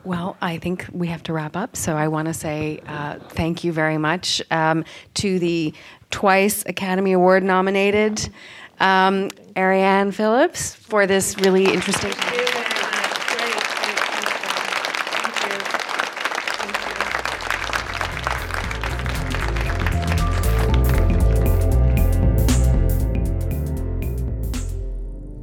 [0.04, 1.76] Well, I think we have to wrap up.
[1.76, 4.84] So I want to say uh, thank you very much um,
[5.16, 5.74] to the
[6.10, 8.30] twice Academy Award nominated
[8.80, 12.14] um, Arianne Phillips for this really interesting.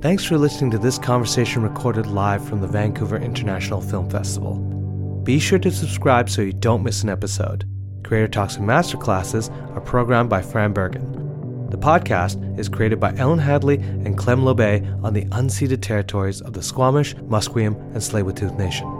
[0.08, 4.54] Thanks for listening to this conversation recorded live from the Vancouver International Film Festival.
[5.22, 7.66] Be sure to subscribe so you don't miss an episode.
[8.04, 11.68] Creator Talks and Masterclasses are programmed by Fran Bergen.
[11.68, 16.54] The podcast is created by Ellen Hadley and Clem Lobe on the unceded territories of
[16.54, 18.97] the Squamish, Musqueam, and tsleil Nation.